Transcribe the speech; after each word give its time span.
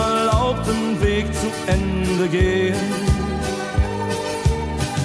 unerlaubten 0.00 1.00
Weg 1.02 1.26
zu 1.34 1.46
Ende 1.66 2.28
gehen. 2.28 2.74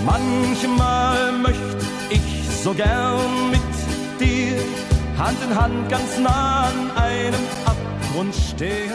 Manchmal 0.05 1.31
möchte 1.33 1.85
ich 2.09 2.49
so 2.63 2.73
gern 2.73 3.51
mit 3.51 3.59
dir 4.19 4.57
Hand 5.17 5.37
in 5.43 5.55
Hand 5.55 5.89
ganz 5.89 6.17
nah 6.19 6.67
an 6.67 6.91
einem 6.91 7.41
Abgrund 7.65 8.35
stehen. 8.35 8.91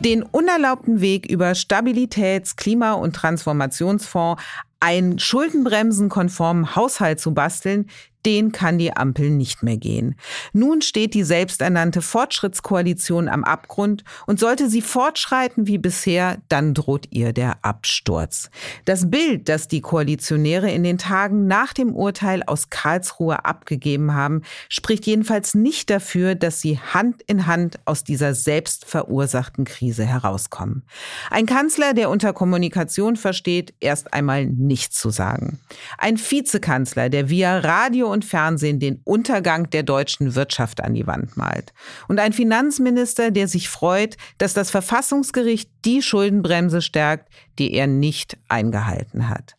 Den 0.00 0.22
unerlaubten 0.22 1.00
Weg 1.00 1.26
über 1.26 1.54
Stabilitäts-, 1.54 2.54
Klima- 2.56 2.92
und 2.92 3.16
Transformationsfonds, 3.16 4.40
einen 4.80 5.18
schuldenbremsenkonformen 5.18 6.76
Haushalt 6.76 7.18
zu 7.18 7.34
basteln, 7.34 7.88
den 8.26 8.52
kann 8.52 8.78
die 8.78 8.96
Ampel 8.96 9.30
nicht 9.30 9.62
mehr 9.62 9.76
gehen. 9.76 10.16
Nun 10.52 10.82
steht 10.82 11.14
die 11.14 11.22
selbsternannte 11.22 12.02
Fortschrittskoalition 12.02 13.28
am 13.28 13.44
Abgrund 13.44 14.04
und 14.26 14.40
sollte 14.40 14.68
sie 14.68 14.82
fortschreiten 14.82 15.66
wie 15.66 15.78
bisher, 15.78 16.38
dann 16.48 16.74
droht 16.74 17.06
ihr 17.10 17.32
der 17.32 17.58
Absturz. 17.62 18.50
Das 18.84 19.10
Bild, 19.10 19.48
das 19.48 19.68
die 19.68 19.80
Koalitionäre 19.80 20.70
in 20.70 20.82
den 20.82 20.98
Tagen 20.98 21.46
nach 21.46 21.72
dem 21.72 21.94
Urteil 21.94 22.42
aus 22.42 22.70
Karlsruhe 22.70 23.44
abgegeben 23.44 24.14
haben, 24.14 24.42
spricht 24.68 25.06
jedenfalls 25.06 25.54
nicht 25.54 25.90
dafür, 25.90 26.34
dass 26.34 26.60
sie 26.60 26.78
Hand 26.78 27.22
in 27.26 27.46
Hand 27.46 27.78
aus 27.84 28.04
dieser 28.04 28.34
selbst 28.34 28.84
verursachten 28.84 29.64
Krise 29.64 30.04
herauskommen. 30.04 30.82
Ein 31.30 31.46
Kanzler, 31.46 31.94
der 31.94 32.10
unter 32.10 32.32
Kommunikation 32.32 33.16
versteht, 33.16 33.74
erst 33.80 34.12
einmal 34.12 34.46
nichts 34.46 34.98
zu 34.98 35.10
sagen. 35.10 35.60
Ein 35.98 36.18
Vizekanzler, 36.18 37.08
der 37.08 37.28
via 37.30 37.58
Radio 37.58 38.07
und 38.08 38.24
Fernsehen 38.24 38.80
den 38.80 39.00
Untergang 39.04 39.70
der 39.70 39.82
deutschen 39.82 40.34
Wirtschaft 40.34 40.80
an 40.82 40.94
die 40.94 41.06
Wand 41.06 41.36
malt. 41.36 41.72
Und 42.08 42.18
ein 42.18 42.32
Finanzminister, 42.32 43.30
der 43.30 43.48
sich 43.48 43.68
freut, 43.68 44.16
dass 44.38 44.54
das 44.54 44.70
Verfassungsgericht 44.70 45.70
die 45.84 46.02
Schuldenbremse 46.02 46.82
stärkt, 46.82 47.28
die 47.58 47.74
er 47.74 47.86
nicht 47.86 48.38
eingehalten 48.48 49.28
hat. 49.28 49.57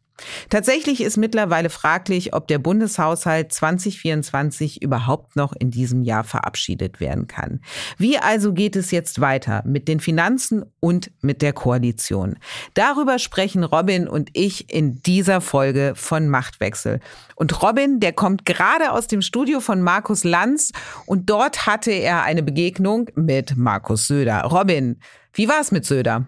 Tatsächlich 0.49 1.01
ist 1.01 1.17
mittlerweile 1.17 1.69
fraglich, 1.69 2.33
ob 2.33 2.47
der 2.47 2.59
Bundeshaushalt 2.59 3.53
2024 3.53 4.81
überhaupt 4.81 5.35
noch 5.35 5.53
in 5.53 5.71
diesem 5.71 6.03
Jahr 6.03 6.23
verabschiedet 6.23 6.99
werden 6.99 7.27
kann. 7.27 7.61
Wie 7.97 8.17
also 8.17 8.53
geht 8.53 8.75
es 8.75 8.91
jetzt 8.91 9.21
weiter 9.21 9.63
mit 9.65 9.87
den 9.87 9.99
Finanzen 9.99 10.65
und 10.79 11.11
mit 11.21 11.41
der 11.41 11.53
Koalition? 11.53 12.37
Darüber 12.73 13.19
sprechen 13.19 13.63
Robin 13.63 14.07
und 14.07 14.29
ich 14.33 14.73
in 14.73 15.01
dieser 15.03 15.41
Folge 15.41 15.93
von 15.95 16.29
Machtwechsel. 16.29 16.99
Und 17.35 17.61
Robin, 17.61 17.99
der 17.99 18.13
kommt 18.13 18.45
gerade 18.45 18.91
aus 18.91 19.07
dem 19.07 19.21
Studio 19.21 19.59
von 19.59 19.81
Markus 19.81 20.23
Lanz 20.23 20.71
und 21.05 21.29
dort 21.29 21.65
hatte 21.65 21.91
er 21.91 22.23
eine 22.23 22.43
Begegnung 22.43 23.09
mit 23.15 23.55
Markus 23.55 24.07
Söder. 24.07 24.43
Robin, 24.43 24.99
wie 25.33 25.47
war 25.47 25.61
es 25.61 25.71
mit 25.71 25.85
Söder? 25.85 26.25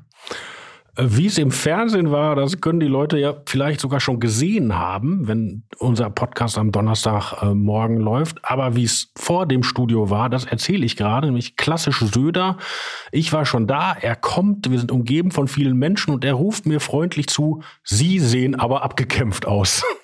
Wie 1.03 1.25
es 1.25 1.39
im 1.39 1.49
Fernsehen 1.49 2.11
war, 2.11 2.35
das 2.35 2.61
können 2.61 2.79
die 2.79 2.87
Leute 2.87 3.17
ja 3.17 3.35
vielleicht 3.47 3.79
sogar 3.79 3.99
schon 3.99 4.19
gesehen 4.19 4.77
haben, 4.77 5.27
wenn 5.27 5.63
unser 5.79 6.11
Podcast 6.11 6.59
am 6.59 6.71
Donnerstagmorgen 6.71 7.97
äh, 7.97 8.03
läuft. 8.03 8.37
Aber 8.43 8.75
wie 8.75 8.83
es 8.83 9.11
vor 9.15 9.47
dem 9.47 9.63
Studio 9.63 10.11
war, 10.11 10.29
das 10.29 10.45
erzähle 10.45 10.85
ich 10.85 10.97
gerade, 10.97 11.27
nämlich 11.27 11.55
klassisch 11.57 11.99
Söder. 12.01 12.57
Ich 13.11 13.33
war 13.33 13.45
schon 13.45 13.65
da, 13.65 13.93
er 13.99 14.15
kommt, 14.15 14.69
wir 14.69 14.77
sind 14.77 14.91
umgeben 14.91 15.31
von 15.31 15.47
vielen 15.47 15.75
Menschen 15.75 16.13
und 16.13 16.23
er 16.23 16.35
ruft 16.35 16.67
mir 16.67 16.79
freundlich 16.79 17.27
zu, 17.27 17.63
Sie 17.83 18.19
sehen 18.19 18.53
aber 18.53 18.83
abgekämpft 18.83 19.47
aus. 19.47 19.83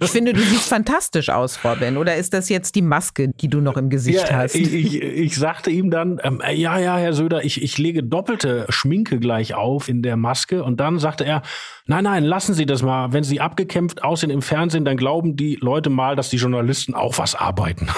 Ich 0.00 0.10
finde, 0.10 0.32
du 0.32 0.40
siehst 0.40 0.68
fantastisch 0.68 1.28
aus, 1.28 1.64
Robin. 1.64 1.96
Oder 1.96 2.16
ist 2.16 2.34
das 2.34 2.48
jetzt 2.48 2.74
die 2.74 2.82
Maske, 2.82 3.28
die 3.28 3.48
du 3.48 3.60
noch 3.60 3.76
im 3.76 3.90
Gesicht 3.90 4.28
ja, 4.28 4.36
hast? 4.36 4.54
Ich, 4.54 4.72
ich, 4.72 5.02
ich, 5.02 5.36
sagte 5.36 5.70
ihm 5.70 5.90
dann, 5.90 6.20
ähm, 6.22 6.40
ja, 6.52 6.78
ja, 6.78 6.96
Herr 6.96 7.12
Söder, 7.12 7.44
ich, 7.44 7.62
ich 7.62 7.78
lege 7.78 8.02
doppelte 8.02 8.66
Schminke 8.68 9.18
gleich 9.18 9.54
auf 9.54 9.88
in 9.88 10.02
der 10.02 10.16
Maske. 10.16 10.62
Und 10.62 10.78
dann 10.78 10.98
sagte 10.98 11.24
er, 11.24 11.42
nein, 11.86 12.04
nein, 12.04 12.24
lassen 12.24 12.54
Sie 12.54 12.66
das 12.66 12.82
mal. 12.82 13.12
Wenn 13.12 13.24
Sie 13.24 13.40
abgekämpft 13.40 14.04
aussehen 14.04 14.30
im 14.30 14.42
Fernsehen, 14.42 14.84
dann 14.84 14.96
glauben 14.96 15.36
die 15.36 15.56
Leute 15.60 15.90
mal, 15.90 16.14
dass 16.14 16.30
die 16.30 16.36
Journalisten 16.36 16.94
auch 16.94 17.18
was 17.18 17.34
arbeiten. 17.34 17.88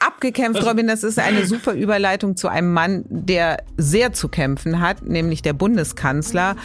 Abgekämpft, 0.00 0.66
Robin, 0.66 0.88
das 0.88 1.04
ist 1.04 1.20
eine 1.20 1.46
super 1.46 1.74
Überleitung 1.74 2.36
zu 2.36 2.48
einem 2.48 2.72
Mann, 2.72 3.04
der 3.08 3.62
sehr 3.76 4.12
zu 4.12 4.28
kämpfen 4.28 4.80
hat, 4.80 5.06
nämlich 5.06 5.42
der 5.42 5.52
Bundeskanzler. 5.52 6.56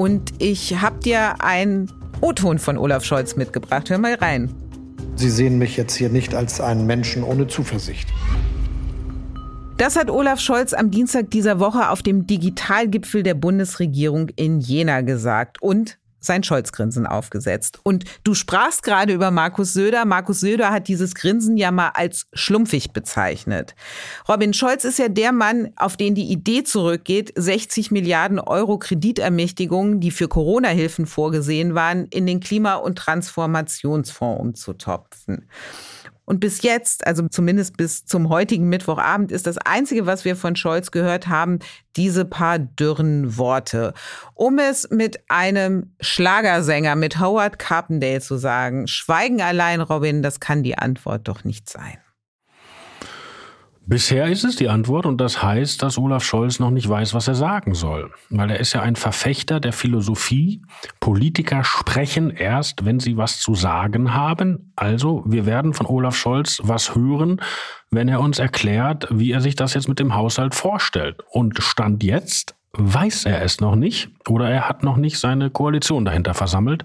Und 0.00 0.32
ich 0.38 0.80
habe 0.80 0.98
dir 1.00 1.44
ein 1.44 1.92
O-Ton 2.22 2.58
von 2.58 2.78
Olaf 2.78 3.04
Scholz 3.04 3.36
mitgebracht. 3.36 3.90
Hör 3.90 3.98
mal 3.98 4.14
rein. 4.14 4.50
Sie 5.14 5.28
sehen 5.28 5.58
mich 5.58 5.76
jetzt 5.76 5.94
hier 5.94 6.08
nicht 6.08 6.34
als 6.34 6.58
einen 6.58 6.86
Menschen 6.86 7.22
ohne 7.22 7.48
Zuversicht. 7.48 8.08
Das 9.76 9.96
hat 9.96 10.08
Olaf 10.08 10.40
Scholz 10.40 10.72
am 10.72 10.90
Dienstag 10.90 11.30
dieser 11.30 11.60
Woche 11.60 11.90
auf 11.90 12.00
dem 12.00 12.26
Digitalgipfel 12.26 13.22
der 13.22 13.34
Bundesregierung 13.34 14.30
in 14.36 14.60
Jena 14.60 15.02
gesagt. 15.02 15.60
Und 15.60 15.98
sein 16.20 16.42
Scholz-Grinsen 16.42 17.06
aufgesetzt. 17.06 17.80
Und 17.82 18.04
du 18.24 18.34
sprachst 18.34 18.82
gerade 18.82 19.12
über 19.12 19.30
Markus 19.30 19.72
Söder. 19.72 20.04
Markus 20.04 20.40
Söder 20.40 20.70
hat 20.70 20.88
dieses 20.88 21.14
Grinsen 21.14 21.56
ja 21.56 21.70
mal 21.70 21.90
als 21.94 22.26
schlumpfig 22.32 22.92
bezeichnet. 22.92 23.74
Robin 24.28 24.54
Scholz 24.54 24.84
ist 24.84 24.98
ja 24.98 25.08
der 25.08 25.32
Mann, 25.32 25.70
auf 25.76 25.96
den 25.96 26.14
die 26.14 26.30
Idee 26.30 26.62
zurückgeht, 26.64 27.32
60 27.36 27.90
Milliarden 27.90 28.38
Euro 28.38 28.78
Kreditermächtigungen, 28.78 30.00
die 30.00 30.10
für 30.10 30.28
Corona-Hilfen 30.28 31.06
vorgesehen 31.06 31.74
waren, 31.74 32.06
in 32.06 32.26
den 32.26 32.40
Klima- 32.40 32.76
und 32.76 32.96
Transformationsfonds 32.96 34.40
umzutopfen. 34.40 35.48
Und 36.30 36.38
bis 36.38 36.62
jetzt, 36.62 37.08
also 37.08 37.26
zumindest 37.26 37.76
bis 37.76 38.04
zum 38.04 38.28
heutigen 38.28 38.68
Mittwochabend, 38.68 39.32
ist 39.32 39.48
das 39.48 39.58
Einzige, 39.58 40.06
was 40.06 40.24
wir 40.24 40.36
von 40.36 40.54
Scholz 40.54 40.92
gehört 40.92 41.26
haben, 41.26 41.58
diese 41.96 42.24
paar 42.24 42.60
dürren 42.60 43.36
Worte. 43.36 43.94
Um 44.34 44.60
es 44.60 44.88
mit 44.90 45.24
einem 45.28 45.92
Schlagersänger, 46.00 46.94
mit 46.94 47.18
Howard 47.18 47.58
Carpendale 47.58 48.20
zu 48.20 48.36
sagen, 48.36 48.86
Schweigen 48.86 49.42
allein, 49.42 49.80
Robin, 49.80 50.22
das 50.22 50.38
kann 50.38 50.62
die 50.62 50.78
Antwort 50.78 51.26
doch 51.26 51.42
nicht 51.42 51.68
sein. 51.68 51.98
Bisher 53.86 54.26
ist 54.26 54.44
es 54.44 54.56
die 54.56 54.68
Antwort 54.68 55.06
und 55.06 55.20
das 55.20 55.42
heißt, 55.42 55.82
dass 55.82 55.98
Olaf 55.98 56.22
Scholz 56.22 56.60
noch 56.60 56.70
nicht 56.70 56.88
weiß, 56.88 57.12
was 57.14 57.26
er 57.26 57.34
sagen 57.34 57.74
soll. 57.74 58.12
Weil 58.28 58.50
er 58.50 58.60
ist 58.60 58.72
ja 58.72 58.82
ein 58.82 58.94
Verfechter 58.94 59.58
der 59.58 59.72
Philosophie. 59.72 60.62
Politiker 61.00 61.64
sprechen 61.64 62.30
erst, 62.30 62.84
wenn 62.84 63.00
sie 63.00 63.16
was 63.16 63.40
zu 63.40 63.54
sagen 63.54 64.14
haben. 64.14 64.72
Also, 64.76 65.24
wir 65.26 65.46
werden 65.46 65.74
von 65.74 65.86
Olaf 65.86 66.14
Scholz 66.14 66.60
was 66.62 66.94
hören, 66.94 67.40
wenn 67.90 68.08
er 68.08 68.20
uns 68.20 68.38
erklärt, 68.38 69.08
wie 69.10 69.32
er 69.32 69.40
sich 69.40 69.56
das 69.56 69.74
jetzt 69.74 69.88
mit 69.88 69.98
dem 69.98 70.14
Haushalt 70.14 70.54
vorstellt. 70.54 71.22
Und 71.30 71.60
Stand 71.62 72.04
jetzt 72.04 72.54
weiß 72.72 73.24
er 73.24 73.42
es 73.42 73.60
noch 73.60 73.74
nicht 73.74 74.10
oder 74.28 74.48
er 74.48 74.68
hat 74.68 74.84
noch 74.84 74.96
nicht 74.96 75.18
seine 75.18 75.50
Koalition 75.50 76.04
dahinter 76.04 76.34
versammelt. 76.34 76.84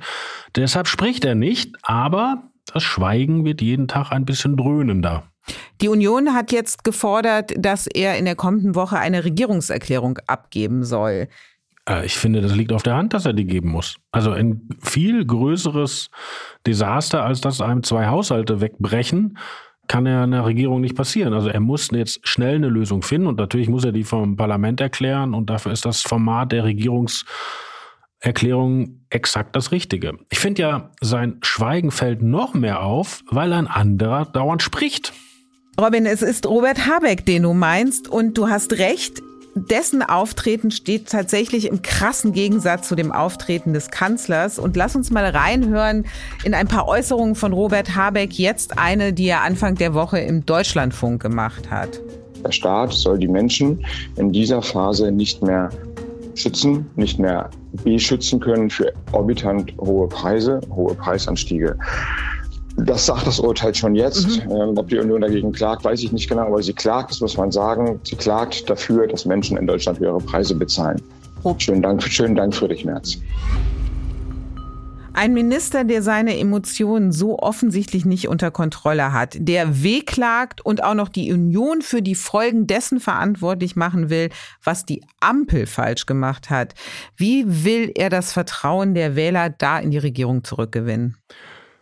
Deshalb 0.55 0.87
spricht 0.87 1.25
er 1.25 1.35
nicht, 1.35 1.75
aber 1.83 2.49
das 2.73 2.83
Schweigen 2.83 3.45
wird 3.45 3.61
jeden 3.61 3.87
Tag 3.87 4.11
ein 4.11 4.25
bisschen 4.25 4.57
dröhnender. 4.57 5.23
Die 5.81 5.89
Union 5.89 6.33
hat 6.33 6.51
jetzt 6.51 6.83
gefordert, 6.83 7.53
dass 7.57 7.87
er 7.87 8.17
in 8.17 8.25
der 8.25 8.35
kommenden 8.35 8.75
Woche 8.75 8.97
eine 8.97 9.23
Regierungserklärung 9.23 10.19
abgeben 10.27 10.83
soll. 10.83 11.27
Äh, 11.87 12.05
ich 12.05 12.17
finde, 12.17 12.41
das 12.41 12.55
liegt 12.55 12.71
auf 12.71 12.83
der 12.83 12.95
Hand, 12.95 13.13
dass 13.13 13.25
er 13.25 13.33
die 13.33 13.45
geben 13.45 13.69
muss. 13.69 13.97
Also 14.11 14.31
ein 14.31 14.69
viel 14.81 15.25
größeres 15.25 16.09
Desaster, 16.65 17.23
als 17.23 17.41
dass 17.41 17.61
einem 17.61 17.83
zwei 17.83 18.07
Haushalte 18.07 18.61
wegbrechen, 18.61 19.37
kann 19.87 20.07
ja 20.07 20.23
in 20.23 20.31
der 20.31 20.45
Regierung 20.45 20.81
nicht 20.81 20.95
passieren. 20.95 21.33
Also 21.33 21.49
er 21.49 21.59
muss 21.59 21.91
jetzt 21.91 22.27
schnell 22.27 22.55
eine 22.55 22.69
Lösung 22.69 23.03
finden 23.03 23.27
und 23.27 23.37
natürlich 23.37 23.69
muss 23.69 23.85
er 23.85 23.91
die 23.91 24.03
vom 24.03 24.35
Parlament 24.35 24.81
erklären 24.81 25.35
und 25.35 25.51
dafür 25.51 25.71
ist 25.71 25.85
das 25.85 26.01
Format 26.01 26.51
der 26.51 26.63
Regierungserklärung 26.63 29.05
exakt 29.11 29.55
das 29.55 29.71
Richtige. 29.71 30.17
Ich 30.31 30.39
finde 30.39 30.63
ja, 30.63 30.89
sein 31.01 31.37
Schweigen 31.43 31.91
fällt 31.91 32.23
noch 32.23 32.55
mehr 32.55 32.81
auf, 32.81 33.21
weil 33.29 33.53
ein 33.53 33.67
anderer 33.67 34.25
dauernd 34.25 34.63
spricht. 34.63 35.13
Robin, 35.79 36.05
es 36.05 36.21
ist 36.21 36.47
Robert 36.47 36.87
Habeck, 36.87 37.25
den 37.25 37.43
du 37.43 37.53
meinst, 37.53 38.07
und 38.07 38.37
du 38.37 38.47
hast 38.47 38.73
recht. 38.73 39.21
Dessen 39.55 40.01
Auftreten 40.01 40.71
steht 40.71 41.09
tatsächlich 41.09 41.67
im 41.67 41.81
krassen 41.81 42.31
Gegensatz 42.31 42.87
zu 42.87 42.95
dem 42.95 43.11
Auftreten 43.11 43.73
des 43.73 43.89
Kanzlers. 43.89 44.57
Und 44.57 44.77
lass 44.77 44.95
uns 44.95 45.11
mal 45.11 45.25
reinhören 45.25 46.05
in 46.45 46.53
ein 46.53 46.67
paar 46.67 46.87
Äußerungen 46.87 47.35
von 47.35 47.51
Robert 47.51 47.93
Habeck. 47.93 48.39
Jetzt 48.39 48.77
eine, 48.77 49.11
die 49.11 49.27
er 49.27 49.41
Anfang 49.41 49.75
der 49.75 49.93
Woche 49.93 50.19
im 50.19 50.45
Deutschlandfunk 50.45 51.21
gemacht 51.21 51.69
hat. 51.69 51.99
Der 52.45 52.51
Staat 52.51 52.93
soll 52.93 53.19
die 53.19 53.27
Menschen 53.27 53.85
in 54.15 54.31
dieser 54.31 54.61
Phase 54.61 55.11
nicht 55.11 55.41
mehr 55.41 55.69
schützen, 56.35 56.89
nicht 56.95 57.19
mehr 57.19 57.49
beschützen 57.83 58.39
können 58.39 58.69
für 58.69 58.93
orbitant 59.11 59.73
hohe 59.79 60.07
Preise, 60.07 60.61
hohe 60.69 60.95
Preisanstiege. 60.95 61.77
Das 62.77 63.05
sagt 63.05 63.25
das 63.25 63.39
Urteil 63.39 63.73
schon 63.73 63.95
jetzt. 63.95 64.45
Mhm. 64.45 64.51
Ähm, 64.51 64.77
ob 64.77 64.89
die 64.89 64.97
Union 64.97 65.21
dagegen 65.21 65.51
klagt, 65.51 65.83
weiß 65.85 66.03
ich 66.03 66.11
nicht 66.11 66.29
genau, 66.29 66.47
aber 66.47 66.61
sie 66.61 66.73
klagt, 66.73 67.11
das 67.11 67.21
muss 67.21 67.37
man 67.37 67.51
sagen. 67.51 67.99
Sie 68.03 68.15
klagt 68.15 68.69
dafür, 68.69 69.07
dass 69.07 69.25
Menschen 69.25 69.57
in 69.57 69.65
Deutschland 69.65 69.99
höhere 69.99 70.19
Preise 70.19 70.55
bezahlen. 70.55 71.01
Schönen 71.57 71.81
Dank, 71.83 72.01
schönen 72.03 72.35
Dank, 72.35 72.55
Friedrich 72.55 72.85
Merz. 72.85 73.17
Ein 75.13 75.33
Minister, 75.33 75.85
der 75.85 76.01
seine 76.01 76.37
Emotionen 76.37 77.13
so 77.13 77.39
offensichtlich 77.39 78.03
nicht 78.03 78.27
unter 78.27 78.51
Kontrolle 78.51 79.13
hat, 79.13 79.37
der 79.39 79.81
wehklagt 79.81 80.65
und 80.65 80.83
auch 80.83 80.93
noch 80.93 81.07
die 81.07 81.31
Union 81.31 81.81
für 81.81 82.01
die 82.01 82.15
Folgen 82.15 82.67
dessen 82.67 82.99
verantwortlich 82.99 83.77
machen 83.77 84.09
will, 84.09 84.29
was 84.61 84.85
die 84.85 85.05
Ampel 85.21 85.67
falsch 85.67 86.05
gemacht 86.05 86.49
hat. 86.49 86.73
Wie 87.15 87.45
will 87.63 87.93
er 87.95 88.09
das 88.09 88.33
Vertrauen 88.33 88.93
der 88.93 89.15
Wähler 89.15 89.49
da 89.49 89.79
in 89.79 89.91
die 89.91 89.99
Regierung 89.99 90.43
zurückgewinnen? 90.43 91.15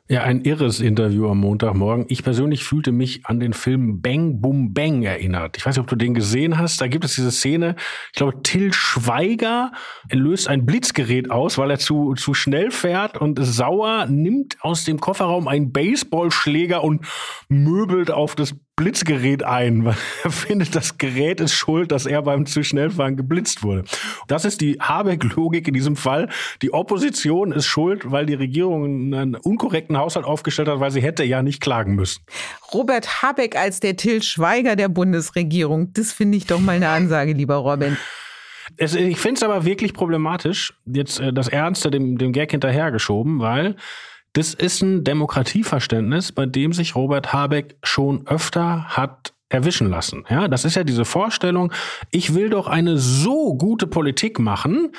Ja, 0.10 0.24
ein 0.24 0.42
irres 0.42 0.82
Interview 0.82 1.30
am 1.30 1.40
Montagmorgen. 1.40 2.06
Ich 2.10 2.24
persönlich 2.24 2.66
fühlte 2.66 2.92
mich 2.92 3.26
an 3.26 3.40
den 3.40 3.54
Film 3.54 4.02
Bang 4.02 4.42
Boom 4.42 4.74
Bang 4.74 5.04
erinnert. 5.04 5.56
Ich 5.56 5.66
weiß 5.66 5.78
nicht, 5.78 5.82
ob 5.82 5.88
du 5.88 5.96
den 5.96 6.14
gesehen 6.14 6.58
hast. 6.58 6.82
Da 6.82 6.88
gibt 6.88 7.06
es 7.06 7.16
diese 7.16 7.32
Szene. 7.32 7.78
Ich 8.12 8.18
glaube, 8.18 8.42
Till 8.44 8.74
Schweiger 8.74 9.72
löst 10.12 10.50
ein 10.50 10.66
Blitzgerät 10.66 11.32
aus, 11.32 11.58
weil 11.58 11.72
er 11.72 11.80
zu, 11.80 12.16
zu 12.16 12.34
schnell 12.34 12.70
fährt 12.70 13.18
und 13.18 13.40
sauer 13.42 14.06
nimmt 14.08 14.58
aus 14.60 14.84
dem 14.84 15.00
Kofferraum 15.00 15.48
einen 15.48 15.72
Baseballschläger 15.72 16.84
und 16.84 17.06
möbelt 17.48 18.12
auf 18.12 18.36
das 18.36 18.56
Blitzgerät 18.76 19.44
ein, 19.44 19.86
weil 19.86 19.96
er 20.24 20.32
findet, 20.32 20.76
das 20.76 20.98
Gerät 20.98 21.40
ist 21.40 21.54
schuld, 21.54 21.92
dass 21.92 22.06
er 22.06 22.24
beim 22.24 22.46
zu 22.46 22.64
schnell 22.64 22.90
fahren 22.90 23.16
geblitzt 23.16 23.62
wurde. 23.62 23.84
Das 24.28 24.46
ist 24.46 24.62
die 24.62 24.80
Habeck-Logik 24.80 25.68
in 25.68 25.74
diesem 25.74 25.96
Fall. 25.96 26.30
Die 26.62 26.74
Opposition 26.74 27.52
ist 27.52 27.68
schuld, 27.68 28.12
weil 28.12 28.26
die 28.26 28.34
Regierung 28.34 29.14
einen 29.14 29.36
unkorrekten 29.36 29.98
Haushalt 29.98 30.26
aufgestellt 30.26 30.68
hat, 30.68 30.80
weil 30.80 30.92
sie 30.92 31.02
hätte 31.02 31.24
ja 31.24 31.44
nicht 31.44 31.62
klagen 31.62 31.96
müssen. 31.96 32.24
Robert 32.74 33.22
Habeck 33.22 33.56
als 33.56 33.80
der 33.80 33.96
Till 33.96 34.24
Schweiger 34.24 34.76
der 34.76 34.90
Bundesregierung, 34.90 35.94
das 35.94 36.12
finde 36.12 36.38
ich 36.38 36.48
doch 36.48 36.60
mal 36.60 36.76
eine 36.76 36.90
Ansage, 36.90 37.34
lieber 37.34 37.56
Robin. 37.56 37.98
Es, 38.78 38.96
ich 38.96 39.20
finde 39.20 39.38
es 39.38 39.44
aber 39.44 39.66
wirklich 39.66 39.94
problematisch, 39.94 40.74
jetzt 40.86 41.20
äh, 41.20 41.32
das 41.32 41.48
Ernste 41.48 41.92
dem, 41.92 42.18
dem 42.18 42.32
Gag 42.32 42.52
hinterhergeschoben, 42.52 43.40
weil 43.40 43.76
das 44.34 44.54
ist 44.54 44.82
ein 44.82 45.04
Demokratieverständnis, 45.04 46.32
bei 46.32 46.46
dem 46.46 46.74
sich 46.74 46.96
Robert 46.96 47.34
Habeck 47.34 47.78
schon 47.84 48.28
öfter 48.28 48.86
hat 48.90 49.34
erwischen 49.54 49.90
lassen. 49.90 50.26
Ja, 50.30 50.48
das 50.48 50.66
ist 50.66 50.76
ja 50.76 50.84
diese 50.84 51.06
Vorstellung, 51.06 51.72
ich 52.10 52.34
will 52.34 52.50
doch 52.50 52.68
eine 52.68 52.98
so 52.98 53.56
gute 53.56 53.86
Politik 53.86 54.40
machen, 54.40 54.92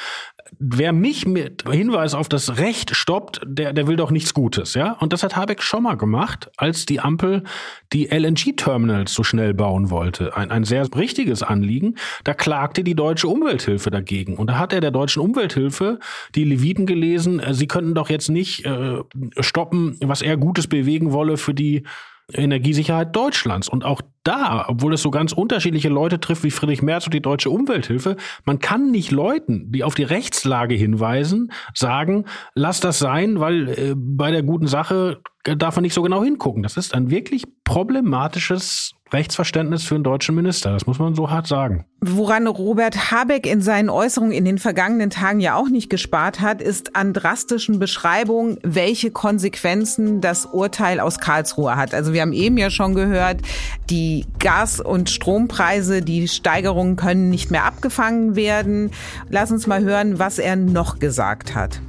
wer 0.59 0.93
mich 0.93 1.27
mit 1.27 1.65
Hinweis 1.69 2.15
auf 2.15 2.29
das 2.29 2.59
Recht 2.59 2.95
stoppt, 2.95 3.41
der, 3.45 3.73
der 3.73 3.87
will 3.87 3.97
doch 3.97 4.11
nichts 4.11 4.35
Gutes, 4.35 4.75
ja? 4.75 4.93
Und 4.93 5.13
das 5.13 5.23
hat 5.23 5.37
Habeck 5.37 5.63
schon 5.63 5.83
mal 5.83 5.97
gemacht, 5.97 6.51
als 6.57 6.87
die 6.87 7.01
Ampel 7.01 7.45
die 7.93 8.07
LNG-Terminals 8.07 9.15
so 9.15 9.23
schnell 9.23 9.55
bauen 9.55 9.91
wollte. 9.91 10.37
Ein, 10.37 10.51
ein 10.51 10.65
sehr 10.65 10.87
richtiges 10.95 11.43
Anliegen. 11.43 11.97
Da 12.25 12.35
klagte 12.35 12.85
die 12.85 12.95
Deutsche 12.95 13.29
Umwelthilfe 13.29 13.91
dagegen. 13.91 14.37
Und 14.37 14.49
da 14.49 14.59
hat 14.59 14.73
er 14.73 14.81
der 14.81 14.91
Deutschen 14.91 15.23
Umwelthilfe 15.23 15.99
die 16.35 16.45
Leviten 16.45 16.87
gelesen, 16.87 17.41
äh, 17.41 17.55
sie 17.55 17.67
könnten 17.67 17.95
doch 17.95 18.11
jetzt 18.11 18.29
nicht 18.29 18.65
äh, 18.67 18.99
stoppen, 19.41 19.97
was 20.01 20.23
er 20.23 20.37
Gutes 20.37 20.67
bewegen 20.67 21.13
wolle 21.13 21.37
für 21.37 21.55
die 21.55 21.85
Energiesicherheit 22.33 23.15
Deutschlands. 23.15 23.69
Und 23.69 23.85
auch 23.85 24.01
da, 24.25 24.65
obwohl 24.69 24.95
es 24.95 25.03
so 25.03 25.11
ganz 25.11 25.33
unterschiedliche 25.33 25.89
Leute 25.89 26.19
trifft 26.19 26.43
wie 26.43 26.51
Friedrich 26.51 26.83
Merz 26.83 27.05
und 27.07 27.15
die 27.15 27.23
Deutsche 27.23 27.51
Umwelthilfe, 27.51 28.17
man 28.45 28.59
kann 28.59 28.91
nicht 28.91 29.11
Leuten, 29.11 29.71
die 29.71 29.85
auf 29.85 29.95
die 29.95 30.03
Rechtslage 30.03 30.75
hinweisen, 30.75 31.53
sagen, 31.75 32.25
lass 32.55 32.81
das 32.81 32.99
sein, 32.99 33.39
weil 33.39 33.69
äh, 33.69 33.95
bei 33.97 34.31
der 34.31 34.43
guten 34.43 34.67
Sache 34.67 35.21
darf 35.45 35.77
man 35.77 35.83
nicht 35.83 35.95
so 35.95 36.03
genau 36.03 36.25
hingucken. 36.25 36.63
Das 36.63 36.77
ist 36.77 36.95
ein 36.95 37.11
wirklich 37.11 37.45
problematisches 37.65 38.95
Rechtsverständnis 39.13 39.85
für 39.85 39.95
einen 39.95 40.05
deutschen 40.05 40.35
Minister. 40.35 40.73
Das 40.73 40.87
muss 40.87 40.99
man 40.99 41.15
so 41.15 41.31
hart 41.31 41.47
sagen. 41.47 41.85
Woran 42.01 42.47
Robert 42.47 43.11
Habeck 43.11 43.47
in 43.47 43.61
seinen 43.61 43.91
Äußerungen 43.91 44.33
in 44.33 44.45
den 44.45 44.59
vergangenen 44.59 45.11
Tagen 45.11 45.41
ja 45.41 45.55
auch 45.55 45.69
nicht 45.69 45.91
gespart 45.91 46.41
hat, 46.41 46.63
ist 46.63 46.97
an 46.97 47.13
drastischen 47.13 47.79
Beschreibungen, 47.79 48.59
welche 48.63 49.11
Konsequenzen 49.11 50.21
das 50.21 50.47
Urteil 50.47 51.01
aus 51.01 51.19
Karlsruhe 51.19 51.77
hat. 51.77 51.95
Also 51.95 52.13
wir 52.13 52.23
haben 52.23 52.33
eben 52.33 52.57
ja 52.57 52.71
schon 52.71 52.95
gehört, 52.95 53.43
die 53.91 54.14
Gas- 54.39 54.81
und 54.81 55.11
Strompreise, 55.11 56.03
die 56.03 56.29
Steigerungen 56.29 56.97
können 56.97 57.31
nicht 57.31 57.51
mehr 57.51 57.65
abgefangen 57.65 58.37
werden. 58.37 58.91
Lass 59.29 59.51
uns 59.51 59.67
mal 59.67 59.83
hören, 59.83 60.19
was 60.19 60.39
er 60.39 60.57
noch 60.57 60.99
gesagt 60.99 61.55
hat. 61.55 61.81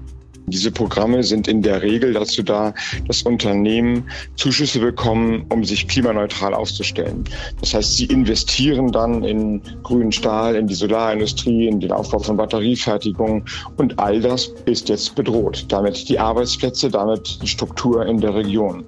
Diese 0.48 0.72
Programme 0.72 1.24
sind 1.24 1.48
in 1.48 1.64
der 1.64 1.82
Regel 1.82 2.14
dazu 2.14 2.44
da, 2.44 2.76
dass 3.08 3.24
Unternehmen 3.24 4.04
Zuschüsse 4.36 4.80
bekommen, 4.80 5.46
um 5.50 5.64
sich 5.64 5.88
klimaneutral 5.88 6.54
aufzustellen. 6.54 7.24
Das 7.62 7.74
heißt, 7.74 7.98
sie 7.98 8.06
investieren 8.06 8.92
dann 8.92 9.24
in 9.24 9.62
grünen 9.82 10.12
Stahl, 10.12 10.56
in 10.56 10.68
die 10.68 10.76
Solarindustrie, 10.76 11.68
in 11.68 11.80
den 11.80 11.92
Aufbau 11.92 12.20
von 12.20 12.38
Batteriefertigung 12.38 13.46
und 13.78 13.98
all 13.98 14.22
das 14.22 14.52
ist 14.66 14.90
jetzt 14.90 15.16
bedroht. 15.16 15.66
Damit 15.70 16.08
die 16.10 16.20
Arbeitsplätze, 16.20 16.90
damit 16.90 17.42
die 17.42 17.48
Struktur 17.48 18.06
in 18.06 18.22
der 18.22 18.36
Region. 18.36 18.86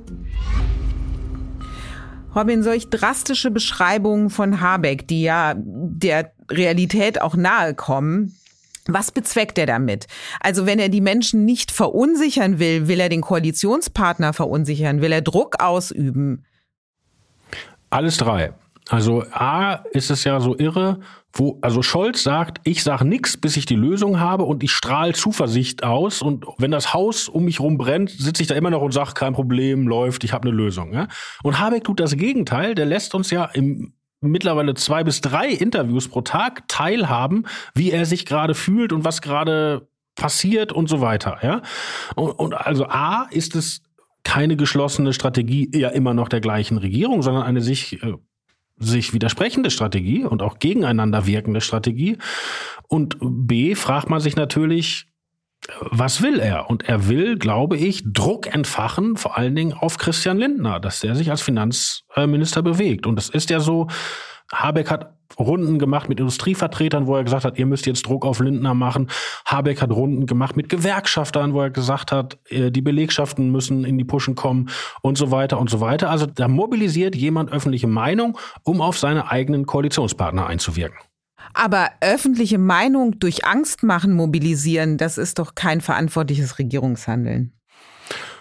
Robin, 2.38 2.62
solch 2.62 2.90
drastische 2.90 3.50
Beschreibungen 3.50 4.30
von 4.30 4.62
Habeck, 4.62 5.08
die 5.08 5.24
ja 5.24 5.56
der 5.58 6.32
Realität 6.52 7.20
auch 7.20 7.36
nahe 7.36 7.74
kommen, 7.74 8.36
was 8.88 9.12
bezweckt 9.12 9.58
er 9.58 9.66
damit? 9.66 10.06
Also 10.40 10.66
wenn 10.66 10.80
er 10.80 10.90
die 10.90 11.02
Menschen 11.02 11.46
nicht 11.46 11.72
verunsichern 11.72 12.60
will, 12.60 12.88
will 12.88 13.00
er 13.00 13.10
den 13.10 13.22
Koalitionspartner 13.22 14.34
verunsichern, 14.34 15.02
will 15.02 15.12
er 15.12 15.22
Druck 15.22 15.62
ausüben? 15.62 16.46
Alles 17.90 18.18
drei. 18.18 18.54
Also 18.90 19.24
A 19.32 19.84
ist 19.92 20.10
es 20.12 20.24
ja 20.24 20.40
so 20.40 20.58
irre, 20.58 21.00
wo 21.34 21.60
also 21.62 21.82
Scholz 21.82 22.24
sagt, 22.24 22.62
ich 22.64 22.84
sag 22.84 23.04
nichts, 23.04 23.38
bis 23.38 23.58
ich 23.58 23.66
die 23.66 23.76
Lösung 23.76 24.20
habe 24.20 24.44
und 24.44 24.64
ich 24.64 24.72
strahle 24.72 25.14
Zuversicht 25.14 25.84
aus 25.84 26.22
und 26.22 26.46
wenn 26.58 26.72
das 26.72 26.94
Haus 26.94 27.28
um 27.28 27.46
mich 27.46 27.60
rum 27.60 27.78
brennt, 27.78 28.10
sitze 28.10 28.42
ich 28.42 28.48
da 28.48 28.56
immer 28.56 28.70
noch 28.70 28.82
und 28.82 28.94
sage, 28.94 29.14
kein 29.14 29.34
Problem, 29.34 29.88
läuft, 29.88 30.24
ich 30.24 30.34
habe 30.34 30.48
eine 30.48 30.56
Lösung. 30.56 30.94
Ja? 30.94 31.08
Und 31.44 31.60
Habeck 31.60 31.84
tut 31.84 32.00
das 32.00 32.16
Gegenteil, 32.16 32.76
der 32.76 32.86
lässt 32.86 33.14
uns 33.14 33.30
ja 33.30 33.46
im 33.46 33.94
mittlerweile 34.20 34.74
zwei 34.74 35.04
bis 35.04 35.22
drei 35.22 35.50
Interviews 35.50 36.08
pro 36.08 36.22
Tag 36.22 36.68
teilhaben, 36.68 37.46
wie 37.76 37.92
er 37.92 38.06
sich 38.06 38.26
gerade 38.26 38.56
fühlt 38.56 38.92
und 38.92 39.06
was 39.06 39.22
gerade 39.22 39.90
passiert 40.16 40.72
und 40.74 40.90
so 40.90 41.02
weiter. 41.02 41.38
Ja? 41.44 41.62
Und, 42.16 42.32
und 42.32 42.54
also 42.56 42.88
A 42.88 43.28
ist 43.30 43.56
es 43.56 43.84
keine 44.24 44.58
geschlossene 44.58 45.14
Strategie 45.14 45.70
ja 45.74 45.90
immer 45.90 46.14
noch 46.14 46.30
der 46.30 46.42
gleichen 46.42 46.78
Regierung, 46.80 47.22
sondern 47.22 47.44
eine 47.44 47.62
sich 47.62 48.02
äh, 48.04 48.16
sich 48.78 49.14
widersprechende 49.14 49.72
Strategie 49.72 50.24
und 50.24 50.42
auch 50.42 50.60
gegeneinander 50.60 51.26
wirkende 51.26 51.62
Strategie. 51.62 52.18
Und 52.88 53.18
B 53.22 53.76
fragt 53.76 54.10
man 54.10 54.20
sich 54.20 54.36
natürlich, 54.36 55.08
was 55.82 56.22
will 56.22 56.40
er? 56.40 56.70
Und 56.70 56.88
er 56.88 57.08
will, 57.08 57.38
glaube 57.38 57.78
ich, 57.78 58.04
Druck 58.06 58.54
entfachen, 58.54 59.18
vor 59.18 59.38
allen 59.38 59.56
Dingen 59.56 59.74
auf 59.74 59.98
Christian 59.98 60.38
Lindner, 60.38 60.80
dass 60.80 61.00
der 61.00 61.16
sich 61.16 61.32
als 61.32 61.42
Finanzminister 61.42 62.62
bewegt. 62.62 63.06
Und 63.06 63.18
es 63.18 63.30
ist 63.30 63.50
ja 63.50 63.60
so, 63.60 63.88
Habeck 64.54 64.90
hat 64.90 65.17
Runden 65.40 65.80
gemacht 65.80 66.10
mit 66.10 66.20
Industrievertretern, 66.20 67.08
wo 67.08 67.16
er 67.16 67.24
gesagt 67.24 67.46
hat, 67.46 67.58
ihr 67.58 67.66
müsst 67.66 67.86
jetzt 67.86 68.06
Druck 68.06 68.26
auf 68.26 68.40
Lindner 68.40 68.74
machen. 68.74 69.10
Habeck 69.46 69.82
hat 69.82 69.92
Runden 69.92 70.26
gemacht 70.26 70.56
mit 70.56 70.70
Gewerkschaftern, 70.70 71.54
wo 71.54 71.62
er 71.62 71.70
gesagt 71.70 72.12
hat, 72.12 72.38
äh, 72.50 72.72
die 72.72 72.82
Belegschaften 72.82 73.52
müssen 73.52 73.84
in 73.84 73.98
die 73.98 74.04
Puschen 74.04 74.36
kommen 74.36 74.70
und 75.02 75.18
so 75.18 75.32
weiter 75.32 75.60
und 75.60 75.70
so 75.70 75.80
weiter. 75.80 76.10
Also 76.10 76.26
da 76.26 76.48
mobilisiert 76.48 77.16
jemand 77.16 77.52
öffentliche 77.52 77.88
Meinung, 77.88 78.38
um 78.64 78.82
auf 78.82 78.98
seine 78.98 79.32
eigenen 79.32 79.66
Koalitionspartner 79.66 80.48
einzuwirken. 80.48 80.98
Aber 81.54 81.90
öffentliche 82.02 82.58
Meinung 82.58 83.20
durch 83.20 83.46
Angst 83.46 83.84
machen, 83.84 84.14
mobilisieren, 84.14 84.98
das 84.98 85.18
ist 85.18 85.40
doch 85.40 85.56
kein 85.56 85.82
verantwortliches 85.82 86.60
Regierungshandeln. 86.60 87.57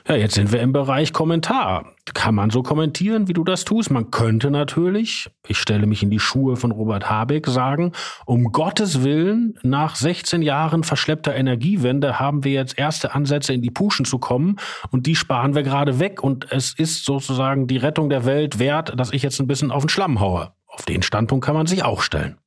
Ja, 0.08 0.14
jetzt 0.14 0.34
sind 0.34 0.52
wir 0.52 0.60
im 0.60 0.72
Bereich 0.72 1.12
Kommentar. 1.12 1.96
Kann 2.14 2.36
man 2.36 2.50
so 2.50 2.62
kommentieren, 2.62 3.26
wie 3.26 3.32
du 3.32 3.42
das 3.42 3.64
tust? 3.64 3.90
Man 3.90 4.12
könnte 4.12 4.52
natürlich, 4.52 5.28
ich 5.48 5.58
stelle 5.58 5.88
mich 5.88 6.04
in 6.04 6.10
die 6.10 6.20
Schuhe 6.20 6.54
von 6.54 6.70
Robert 6.70 7.10
Habeck, 7.10 7.48
sagen, 7.48 7.90
um 8.24 8.52
Gottes 8.52 9.02
Willen, 9.02 9.58
nach 9.64 9.96
16 9.96 10.42
Jahren 10.42 10.84
verschleppter 10.84 11.34
Energiewende 11.34 12.20
haben 12.20 12.44
wir 12.44 12.52
jetzt 12.52 12.78
erste 12.78 13.16
Ansätze 13.16 13.52
in 13.52 13.62
die 13.62 13.72
Puschen 13.72 14.04
zu 14.04 14.20
kommen 14.20 14.60
und 14.92 15.06
die 15.06 15.16
sparen 15.16 15.56
wir 15.56 15.64
gerade 15.64 15.98
weg 15.98 16.22
und 16.22 16.52
es 16.52 16.72
ist 16.72 17.04
sozusagen 17.04 17.66
die 17.66 17.78
Rettung 17.78 18.08
der 18.08 18.24
Welt 18.24 18.60
wert, 18.60 18.96
dass 18.96 19.12
ich 19.12 19.24
jetzt 19.24 19.40
ein 19.40 19.48
bisschen 19.48 19.72
auf 19.72 19.82
den 19.82 19.88
Schlamm 19.88 20.20
haue. 20.20 20.52
Auf 20.68 20.84
den 20.84 21.02
Standpunkt 21.02 21.44
kann 21.44 21.56
man 21.56 21.66
sich 21.66 21.82
auch 21.82 22.00
stellen. 22.00 22.38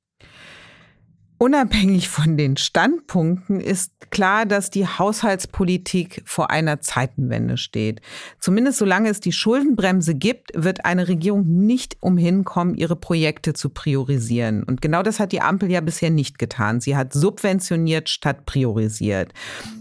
Unabhängig 1.41 2.09
von 2.09 2.35
den 2.35 2.57
Standpunkten 2.57 3.61
ist 3.61 4.11
klar, 4.11 4.45
dass 4.45 4.71
die 4.71 4.85
Haushaltspolitik 4.85 6.21
vor 6.25 6.51
einer 6.51 6.81
Zeitenwende 6.81 7.55
steht. 7.55 8.01
Zumindest 8.41 8.77
solange 8.77 9.07
es 9.07 9.21
die 9.21 9.31
Schuldenbremse 9.31 10.15
gibt, 10.15 10.51
wird 10.53 10.83
eine 10.83 11.07
Regierung 11.07 11.47
nicht 11.65 11.95
umhin 12.01 12.43
kommen, 12.43 12.75
ihre 12.75 12.97
Projekte 12.97 13.53
zu 13.53 13.69
priorisieren. 13.69 14.63
Und 14.63 14.81
genau 14.81 15.01
das 15.01 15.21
hat 15.21 15.31
die 15.31 15.39
Ampel 15.39 15.71
ja 15.71 15.79
bisher 15.79 16.09
nicht 16.09 16.39
getan. 16.39 16.81
Sie 16.81 16.97
hat 16.97 17.13
subventioniert 17.13 18.09
statt 18.09 18.45
priorisiert. 18.45 19.31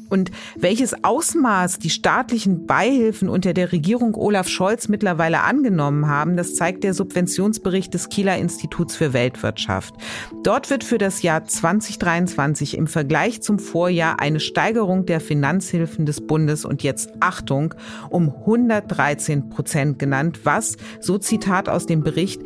Und 0.09 0.31
welches 0.57 1.05
Ausmaß 1.05 1.79
die 1.79 1.91
staatlichen 1.91 2.67
Beihilfen 2.67 3.29
unter 3.29 3.53
der 3.53 3.73
Regierung 3.73 4.15
Olaf 4.15 4.49
Scholz 4.49 4.89
mittlerweile 4.89 5.43
angenommen 5.43 6.09
haben, 6.09 6.37
das 6.37 6.55
zeigt 6.55 6.85
der 6.85 6.95
Subventionsbericht 6.95 7.93
des 7.93 8.09
Kieler 8.09 8.37
Instituts 8.37 8.97
für 8.97 9.13
Weltwirtschaft. 9.13 9.95
Dort 10.43 10.71
wird 10.71 10.85
für 10.85 10.99
das 10.99 11.23
Jahr 11.23 11.45
2023 11.45 12.77
im 12.77 12.87
Vergleich 12.87 13.43
zum 13.43 13.59
Vorjahr 13.59 14.21
eine 14.21 14.41
Steigerung 14.41 15.07
der 15.07 15.21
Finanzhilfen 15.21 16.07
des 16.07 16.27
Bundes 16.27 16.65
und 16.65 16.83
jetzt 16.83 17.11
Achtung 17.21 17.75
um 18.11 18.29
113 18.29 19.51
Prozent 19.51 19.99
genannt, 19.99 20.41
was, 20.45 20.77
so 21.01 21.19
Zitat 21.19 21.69
aus 21.69 21.87
dem 21.87 22.03
Bericht, 22.03 22.43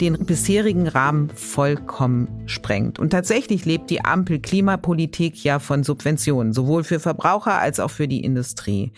den 0.00 0.26
bisherigen 0.26 0.88
Rahmen 0.88 1.30
vollkommen 1.30 2.28
sprengt. 2.46 2.98
Und 2.98 3.10
tatsächlich 3.10 3.64
lebt 3.64 3.90
die 3.90 4.04
Ampel 4.04 4.40
Klimapolitik 4.40 5.42
ja 5.44 5.58
von 5.58 5.84
Subventionen, 5.84 6.52
sowohl 6.52 6.84
für 6.84 7.00
Verbraucher 7.00 7.58
als 7.58 7.80
auch 7.80 7.90
für 7.90 8.08
die 8.08 8.24
Industrie. 8.24 8.92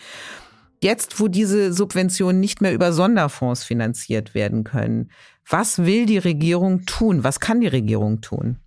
Jetzt, 0.81 1.19
wo 1.19 1.27
diese 1.27 1.73
Subventionen 1.73 2.39
nicht 2.39 2.61
mehr 2.61 2.73
über 2.73 2.93
Sonderfonds 2.93 3.63
finanziert 3.63 4.33
werden 4.33 4.63
können, 4.63 5.11
was 5.47 5.79
will 5.79 6.05
die 6.05 6.19
Regierung 6.19 6.85
tun? 6.85 7.23
Was 7.23 7.39
kann 7.39 7.59
die 7.59 7.67
Regierung 7.67 8.21
tun? 8.21 8.57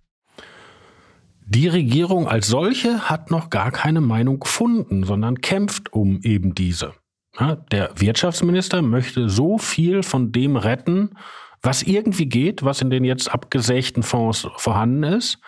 Die 1.45 1.67
Regierung 1.67 2.27
als 2.27 2.47
solche 2.47 3.09
hat 3.09 3.31
noch 3.31 3.49
gar 3.49 3.71
keine 3.71 4.01
Meinung 4.01 4.39
gefunden, 4.39 5.03
sondern 5.03 5.41
kämpft 5.41 5.91
um 5.91 6.21
eben 6.21 6.55
diese. 6.55 6.93
Der 7.71 7.89
Wirtschaftsminister 7.95 8.81
möchte 8.81 9.27
so 9.27 9.57
viel 9.57 10.03
von 10.03 10.31
dem 10.31 10.55
retten, 10.55 11.17
was 11.63 11.81
irgendwie 11.81 12.27
geht, 12.27 12.63
was 12.63 12.81
in 12.81 12.89
den 12.89 13.05
jetzt 13.05 13.33
abgesägten 13.33 14.03
Fonds 14.03 14.47
vorhanden 14.57 15.03
ist. 15.03 15.39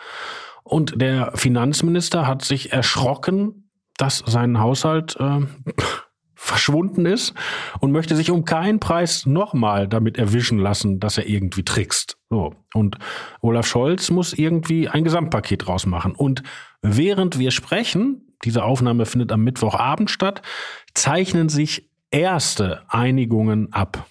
Und 0.64 1.00
der 1.00 1.30
Finanzminister 1.36 2.26
hat 2.26 2.42
sich 2.42 2.72
erschrocken, 2.72 3.70
dass 3.98 4.24
sein 4.26 4.58
Haushalt 4.58 5.16
äh, 5.20 5.40
verschwunden 6.34 7.06
ist 7.06 7.34
und 7.80 7.92
möchte 7.92 8.16
sich 8.16 8.30
um 8.30 8.44
keinen 8.44 8.80
Preis 8.80 9.26
nochmal 9.26 9.88
damit 9.88 10.18
erwischen 10.18 10.58
lassen, 10.58 11.00
dass 11.00 11.18
er 11.18 11.28
irgendwie 11.28 11.64
trickst. 11.64 12.18
So. 12.30 12.54
Und 12.74 12.98
Olaf 13.40 13.66
Scholz 13.66 14.10
muss 14.10 14.32
irgendwie 14.32 14.88
ein 14.88 15.04
Gesamtpaket 15.04 15.66
draus 15.66 15.86
machen. 15.86 16.14
Und 16.14 16.42
während 16.82 17.38
wir 17.38 17.50
sprechen, 17.50 18.36
diese 18.44 18.64
Aufnahme 18.64 19.06
findet 19.06 19.32
am 19.32 19.44
Mittwochabend 19.44 20.10
statt, 20.10 20.42
zeichnen 20.94 21.48
sich 21.48 21.90
erste 22.10 22.82
Einigungen 22.88 23.72
ab. 23.72 24.06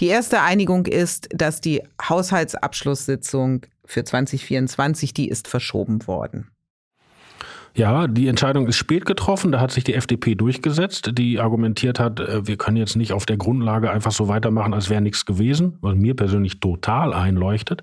Die 0.00 0.06
erste 0.06 0.40
Einigung 0.42 0.86
ist, 0.86 1.28
dass 1.32 1.60
die 1.60 1.82
Haushaltsabschlusssitzung 2.08 3.66
für 3.84 4.04
2024, 4.04 5.14
die 5.14 5.28
ist 5.28 5.48
verschoben 5.48 6.06
worden. 6.06 6.50
Ja, 7.74 8.08
die 8.08 8.26
Entscheidung 8.26 8.66
ist 8.66 8.76
spät 8.76 9.06
getroffen. 9.06 9.52
Da 9.52 9.60
hat 9.60 9.70
sich 9.70 9.84
die 9.84 9.94
FDP 9.94 10.34
durchgesetzt, 10.34 11.12
die 11.14 11.38
argumentiert 11.38 12.00
hat, 12.00 12.18
äh, 12.20 12.46
wir 12.46 12.56
können 12.56 12.76
jetzt 12.76 12.96
nicht 12.96 13.12
auf 13.12 13.26
der 13.26 13.36
Grundlage 13.36 13.90
einfach 13.90 14.12
so 14.12 14.28
weitermachen, 14.28 14.74
als 14.74 14.90
wäre 14.90 15.00
nichts 15.00 15.24
gewesen, 15.24 15.78
was 15.80 15.94
mir 15.94 16.14
persönlich 16.14 16.60
total 16.60 17.14
einleuchtet. 17.14 17.82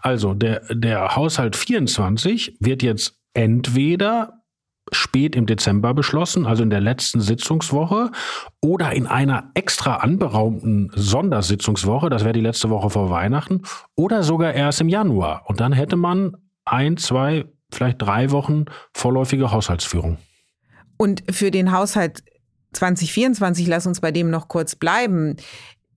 Also 0.00 0.34
der, 0.34 0.62
der 0.70 1.14
Haushalt 1.14 1.56
24 1.56 2.56
wird 2.60 2.82
jetzt 2.82 3.18
entweder 3.34 4.37
spät 4.92 5.36
im 5.36 5.46
Dezember 5.46 5.94
beschlossen, 5.94 6.46
also 6.46 6.62
in 6.62 6.70
der 6.70 6.80
letzten 6.80 7.20
Sitzungswoche, 7.20 8.10
oder 8.60 8.92
in 8.92 9.06
einer 9.06 9.50
extra 9.54 9.96
anberaumten 9.96 10.90
Sondersitzungswoche, 10.94 12.10
das 12.10 12.24
wäre 12.24 12.32
die 12.32 12.40
letzte 12.40 12.70
Woche 12.70 12.90
vor 12.90 13.10
Weihnachten, 13.10 13.62
oder 13.94 14.22
sogar 14.22 14.54
erst 14.54 14.80
im 14.80 14.88
Januar. 14.88 15.42
Und 15.46 15.60
dann 15.60 15.72
hätte 15.72 15.96
man 15.96 16.36
ein, 16.64 16.96
zwei 16.96 17.46
vielleicht 17.70 18.00
drei 18.00 18.30
Wochen 18.30 18.66
vorläufige 18.94 19.50
Haushaltsführung. 19.50 20.18
Und 20.96 21.22
für 21.30 21.50
den 21.50 21.72
Haushalt 21.72 22.22
2024, 22.72 23.66
lass 23.66 23.86
uns 23.86 24.00
bei 24.00 24.12
dem 24.12 24.30
noch 24.30 24.48
kurz 24.48 24.74
bleiben. 24.74 25.36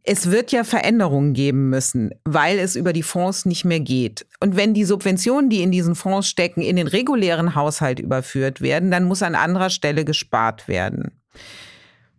Es 0.04 0.32
wird 0.32 0.52
ja 0.52 0.64
Veränderungen 0.64 1.34
geben 1.34 1.70
müssen, 1.70 2.12
weil 2.26 2.58
es 2.58 2.76
über 2.76 2.92
die 2.92 3.04
Fonds 3.04 3.46
nicht 3.46 3.66
mehr 3.66 3.80
geht. 3.80 4.26
Und 4.40 4.56
wenn 4.56 4.74
die 4.74 4.84
Subventionen, 4.84 5.50
die 5.50 5.62
in 5.62 5.72
diesen 5.72 5.94
Fonds 5.94 6.28
stecken, 6.28 6.62
in 6.62 6.76
den 6.76 6.88
regulären 6.88 7.54
Haushalt 7.54 8.00
überführt 8.00 8.62
werden, 8.62 8.90
dann 8.90 9.04
muss 9.04 9.22
an 9.22 9.36
anderer 9.36 9.70
Stelle 9.70 10.04
gespart 10.04 10.68
werden. 10.68 11.12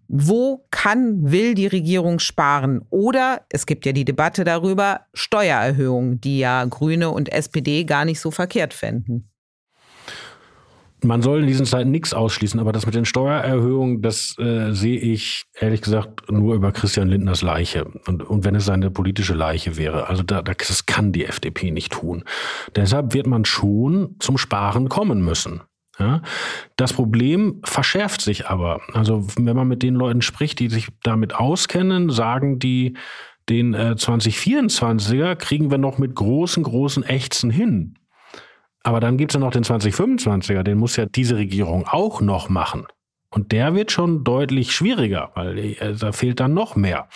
Wo 0.06 0.66
kann, 0.70 1.32
will 1.32 1.54
die 1.54 1.66
Regierung 1.66 2.18
sparen? 2.18 2.82
Oder 2.90 3.46
es 3.48 3.66
gibt 3.66 3.84
ja 3.86 3.92
die 3.92 4.04
Debatte 4.04 4.44
darüber, 4.44 5.00
Steuererhöhungen, 5.14 6.20
die 6.20 6.38
ja 6.38 6.64
Grüne 6.66 7.10
und 7.10 7.32
SPD 7.32 7.84
gar 7.84 8.04
nicht 8.04 8.20
so 8.20 8.30
verkehrt 8.30 8.74
fänden 8.74 9.31
man 11.02 11.22
soll 11.22 11.40
in 11.40 11.46
diesen 11.46 11.66
Zeiten 11.66 11.90
nichts 11.90 12.14
ausschließen, 12.14 12.60
aber 12.60 12.72
das 12.72 12.86
mit 12.86 12.94
den 12.94 13.04
Steuererhöhungen, 13.04 14.02
das 14.02 14.36
äh, 14.38 14.72
sehe 14.72 14.98
ich 14.98 15.44
ehrlich 15.58 15.82
gesagt 15.82 16.30
nur 16.30 16.54
über 16.54 16.72
Christian 16.72 17.08
Lindners 17.08 17.42
Leiche. 17.42 17.86
Und, 18.06 18.22
und 18.22 18.44
wenn 18.44 18.54
es 18.54 18.64
seine 18.64 18.90
politische 18.90 19.34
Leiche 19.34 19.76
wäre. 19.76 20.08
Also 20.08 20.22
da, 20.22 20.42
das 20.42 20.86
kann 20.86 21.12
die 21.12 21.24
FDP 21.24 21.70
nicht 21.70 21.92
tun. 21.92 22.24
Deshalb 22.76 23.14
wird 23.14 23.26
man 23.26 23.44
schon 23.44 24.16
zum 24.20 24.38
Sparen 24.38 24.88
kommen 24.88 25.24
müssen. 25.24 25.62
Ja? 25.98 26.22
Das 26.76 26.92
Problem 26.92 27.60
verschärft 27.64 28.20
sich 28.20 28.48
aber. 28.48 28.80
Also 28.92 29.26
wenn 29.36 29.56
man 29.56 29.68
mit 29.68 29.82
den 29.82 29.94
Leuten 29.94 30.22
spricht, 30.22 30.58
die 30.60 30.68
sich 30.68 30.88
damit 31.02 31.34
auskennen, 31.34 32.10
sagen 32.10 32.58
die, 32.58 32.96
den 33.48 33.74
äh, 33.74 33.94
2024er 33.98 35.34
kriegen 35.34 35.70
wir 35.70 35.78
noch 35.78 35.98
mit 35.98 36.14
großen, 36.14 36.62
großen 36.62 37.02
Ächzen 37.02 37.50
hin. 37.50 37.98
Aber 38.82 39.00
dann 39.00 39.16
gibt 39.16 39.32
es 39.32 39.34
ja 39.34 39.40
noch 39.40 39.52
den 39.52 39.64
2025er, 39.64 40.62
den 40.62 40.78
muss 40.78 40.96
ja 40.96 41.06
diese 41.06 41.36
Regierung 41.36 41.86
auch 41.86 42.20
noch 42.20 42.48
machen. 42.48 42.86
Und 43.30 43.52
der 43.52 43.74
wird 43.74 43.92
schon 43.92 44.24
deutlich 44.24 44.72
schwieriger, 44.72 45.30
weil 45.34 45.58
äh, 45.58 45.94
da 45.98 46.12
fehlt 46.12 46.40
dann 46.40 46.54
noch 46.54 46.76
mehr. 46.76 47.08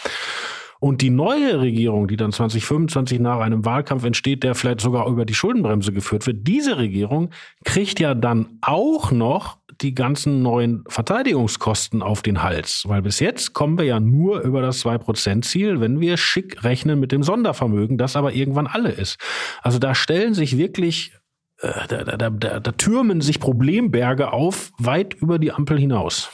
Und 0.79 1.01
die 1.01 1.11
neue 1.11 1.61
Regierung, 1.61 2.07
die 2.07 2.17
dann 2.17 2.33
2025 2.33 3.19
nach 3.19 3.41
einem 3.41 3.65
Wahlkampf 3.65 4.05
entsteht, 4.05 4.43
der 4.43 4.55
vielleicht 4.55 4.81
sogar 4.81 5.09
über 5.09 5.25
die 5.25 5.35
Schuldenbremse 5.35 5.93
geführt 5.93 6.27
wird, 6.27 6.47
diese 6.47 6.77
Regierung 6.77 7.31
kriegt 7.65 7.99
ja 7.99 8.15
dann 8.15 8.59
auch 8.61 9.11
noch 9.11 9.59
die 9.81 9.95
ganzen 9.95 10.43
neuen 10.43 10.85
Verteidigungskosten 10.89 12.03
auf 12.03 12.23
den 12.23 12.43
Hals. 12.43 12.85
Weil 12.87 13.03
bis 13.03 13.21
jetzt 13.21 13.53
kommen 13.53 13.79
wir 13.79 13.85
ja 13.85 14.01
nur 14.01 14.41
über 14.41 14.63
das 14.63 14.85
2%-Ziel, 14.85 15.81
wenn 15.81 16.01
wir 16.01 16.17
schick 16.17 16.63
rechnen 16.65 17.01
mit 17.01 17.13
dem 17.13 17.23
Sondervermögen, 17.23 17.99
das 17.99 18.17
aber 18.17 18.33
irgendwann 18.33 18.67
alle 18.67 18.91
ist. 18.91 19.19
Also 19.63 19.79
da 19.79 19.95
stellen 19.95 20.35
sich 20.35 20.57
wirklich 20.57 21.13
da, 21.61 22.05
da, 22.05 22.31
da, 22.31 22.61
da 22.61 22.73
türmen 22.73 23.21
sich 23.21 23.41
Problemberge 23.41 24.33
auf, 24.33 24.73
weit 24.79 25.15
über 25.15 25.39
die 25.39 25.53
Ampel 25.53 25.79
hinaus. 25.79 26.31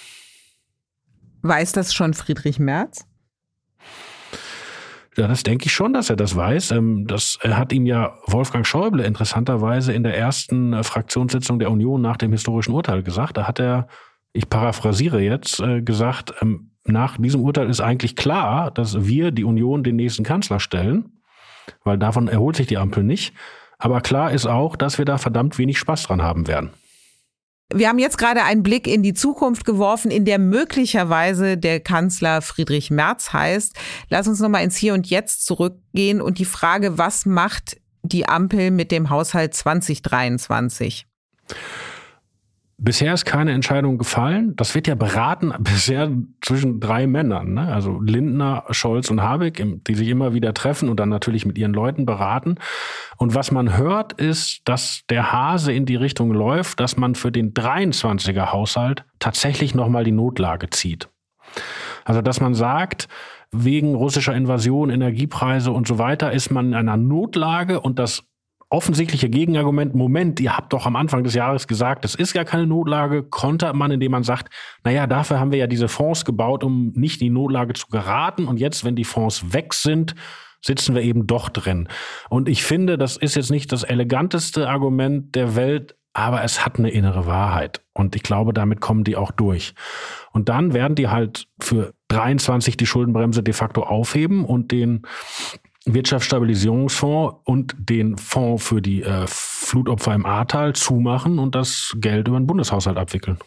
Weiß 1.43 1.73
das 1.73 1.93
schon 1.93 2.15
Friedrich 2.15 2.59
Merz? 2.59 3.07
Ja, 5.17 5.29
das 5.29 5.43
denke 5.43 5.67
ich 5.67 5.73
schon, 5.73 5.93
dass 5.93 6.09
er 6.09 6.17
das 6.17 6.35
weiß. 6.35 6.71
Ähm, 6.71 7.07
das 7.07 7.39
hat 7.43 7.73
ihm 7.73 7.85
ja 7.85 8.17
Wolfgang 8.27 8.67
Schäuble 8.67 9.05
interessanterweise 9.05 9.93
in 9.93 10.05
der 10.05 10.17
ersten 10.17 10.73
äh, 10.73 10.83
Fraktionssitzung 10.83 11.59
der 11.59 11.71
Union 11.71 12.01
nach 12.01 12.17
dem 12.17 12.33
historischen 12.33 12.73
Urteil 12.73 13.03
gesagt. 13.03 13.37
Da 13.37 13.47
hat 13.47 13.61
er, 13.61 13.89
ich 14.33 14.49
paraphrasiere 14.49 15.21
jetzt, 15.21 15.61
äh, 15.61 15.83
gesagt, 15.83 16.33
ähm, 16.41 16.71
nach 16.85 17.19
diesem 17.19 17.43
Urteil 17.43 17.69
ist 17.69 17.81
eigentlich 17.81 18.17
klar, 18.17 18.71
dass 18.71 19.05
wir, 19.05 19.31
die 19.33 19.45
Union, 19.45 19.85
den 19.85 19.97
nächsten 19.97 20.25
Kanzler 20.25 20.61
stellen, 20.61 21.21
weil 21.85 21.99
davon 21.99 22.27
erholt 22.27 22.57
sich 22.57 22.67
die 22.67 22.79
Ampel 22.79 23.05
nicht. 23.05 23.35
Aber 23.83 24.01
klar 24.01 24.31
ist 24.31 24.47
auch, 24.47 24.77
dass 24.77 24.99
wir 24.99 25.05
da 25.05 25.19
verdammt 25.19 25.59
wenig 25.59 25.77
Spaß 25.77 26.05
dran 26.05 26.23
haben 26.23 26.47
werden. 26.47 26.71
Wir 27.75 27.89
haben 27.89 27.99
jetzt 27.99 28.17
gerade 28.17 28.45
einen 28.45 28.63
Blick 28.63 28.87
in 28.87 29.03
die 29.03 29.13
Zukunft 29.13 29.65
geworfen, 29.65 30.13
in 30.13 30.25
der 30.25 30.39
möglicherweise 30.39 31.59
der 31.59 31.81
Kanzler 31.81 32.43
Friedrich 32.43 32.93
Merz 32.93 33.33
heißt. 33.33 33.77
Lass 34.09 34.29
uns 34.29 34.39
nochmal 34.39 34.63
ins 34.63 34.77
Hier 34.77 34.95
und 34.95 35.09
Jetzt 35.11 35.45
zurückgehen 35.47 36.21
und 36.21 36.39
die 36.39 36.45
Frage, 36.45 36.97
was 36.97 37.27
macht 37.27 37.77
die 38.05 38.29
Ampel 38.29 38.71
mit 38.71 38.93
dem 38.93 39.11
Haushalt 39.11 39.53
2023? 39.53 41.09
Bisher 42.85 43.15
ist 43.15 43.25
keine 43.25 43.53
Entscheidung 43.53 43.97
gefallen. 43.97 44.57
Das 44.57 44.75
wird 44.75 44.89
ja 44.89 44.97
beraten 44.97 45.53
bisher 45.61 46.11
zwischen 46.41 46.81
drei 46.81 47.07
Männern, 47.07 47.55
ne? 47.55 47.73
also 47.73 48.01
Lindner, 48.01 48.65
Scholz 48.71 49.09
und 49.09 49.23
Habeck, 49.23 49.65
die 49.87 49.95
sich 49.95 50.09
immer 50.09 50.35
wieder 50.35 50.53
treffen 50.53 50.89
und 50.89 50.99
dann 50.99 51.09
natürlich 51.09 51.47
mit 51.47 51.59
ihren 51.59 51.73
Leuten 51.73 52.07
beraten. 52.07 52.57
Und 53.17 53.37
was 53.37 53.53
man 53.53 53.77
hört, 53.77 54.15
ist, 54.15 54.63
dass 54.65 55.03
der 55.09 55.33
Hase 55.33 55.73
in 55.73 55.87
die 55.87 55.95
Richtung 55.95 56.33
läuft, 56.33 56.81
dass 56.81 56.97
man 56.97 57.15
für 57.15 57.31
den 57.31 57.55
23er 57.55 58.51
Haushalt 58.51 59.05
tatsächlich 59.21 59.77
nochmal 59.77 60.03
die 60.03 60.11
Notlage 60.11 60.69
zieht. 60.71 61.09
Also 62.05 62.21
dass 62.21 62.41
man 62.41 62.55
sagt, 62.55 63.07
wegen 63.53 63.95
russischer 63.95 64.35
Invasion, 64.35 64.91
Energiepreise 64.91 65.71
und 65.71 65.87
so 65.87 65.99
weiter 65.99 66.33
ist 66.33 66.51
man 66.51 66.69
in 66.69 66.75
einer 66.75 66.97
Notlage 66.97 67.81
und 67.81 68.01
das 68.01 68.25
offensichtliche 68.73 69.29
Gegenargument, 69.29 69.95
Moment, 69.95 70.41
ihr 70.41 70.57
habt 70.57 70.73
doch 70.73 70.87
am 70.87 70.97
Anfang 70.97 71.25
des 71.25 71.35
Jahres 71.35 71.69
gesagt, 71.69 72.07
es 72.07 72.15
ist 72.15 72.33
gar 72.33 72.47
keine 72.47 72.67
Notlage, 72.67 73.23
kontert 73.23 73.77
man, 73.77 73.91
indem 73.91 74.13
man 74.13 74.23
sagt, 74.23 74.53
naja, 74.83 75.07
dafür 75.07 75.39
haben 75.39 75.53
wir 75.53 75.59
ja 75.59 75.67
diese 75.67 75.89
Fonds 75.89 76.25
gebaut, 76.25 76.65
um 76.65 76.93
nicht 76.95 77.21
in 77.21 77.27
die 77.27 77.31
Notlage 77.31 77.75
zu 77.75 77.89
geraten. 77.89 78.47
Und 78.47 78.59
jetzt, 78.59 78.83
wenn 78.83 78.97
die 78.97 79.05
Fonds 79.05 79.53
weg 79.53 79.75
sind, 79.75 80.15
sitzen 80.63 80.95
wir 80.95 81.03
eben 81.03 81.27
doch 81.27 81.51
drin. 81.51 81.87
Und 82.31 82.49
ich 82.49 82.65
finde, 82.65 82.97
das 82.97 83.19
ist 83.19 83.35
jetzt 83.35 83.51
nicht 83.51 83.71
das 83.73 83.83
eleganteste 83.83 84.69
Argument 84.69 85.35
der 85.35 85.55
Welt, 85.55 85.95
aber 86.15 86.43
es 86.43 86.65
hat 86.65 86.79
eine 86.79 86.91
innere 86.91 87.27
Wahrheit. 87.27 87.83
Und 87.93 88.17
ich 88.17 88.23
glaube, 88.23 88.55
damit 88.55 88.81
kommen 88.81 89.05
die 89.05 89.17
auch 89.17 89.33
durch. 89.33 89.75
Und 90.33 90.49
dann 90.49 90.73
werden 90.73 90.95
die 90.95 91.09
halt 91.09 91.47
für 91.61 91.93
23 92.09 92.79
die 92.79 92.87
Schuldenbremse 92.87 93.43
de 93.43 93.53
facto 93.53 93.83
aufheben 93.83 94.47
und 94.47 94.73
den 94.73 95.03
Wirtschaftsstabilisierungsfonds 95.87 97.37
und 97.45 97.75
den 97.79 98.17
Fonds 98.17 98.65
für 98.67 98.81
die 98.81 99.03
äh, 99.03 99.27
Flutopfer 99.27 100.15
im 100.15 100.27
Ahrtal 100.27 100.75
zumachen 100.75 101.39
und 101.39 101.55
das 101.55 101.95
Geld 101.97 102.29
über 102.29 102.39
den 102.39 102.47
Bundeshaushalt 102.47 102.97
abwickeln. 102.97 103.39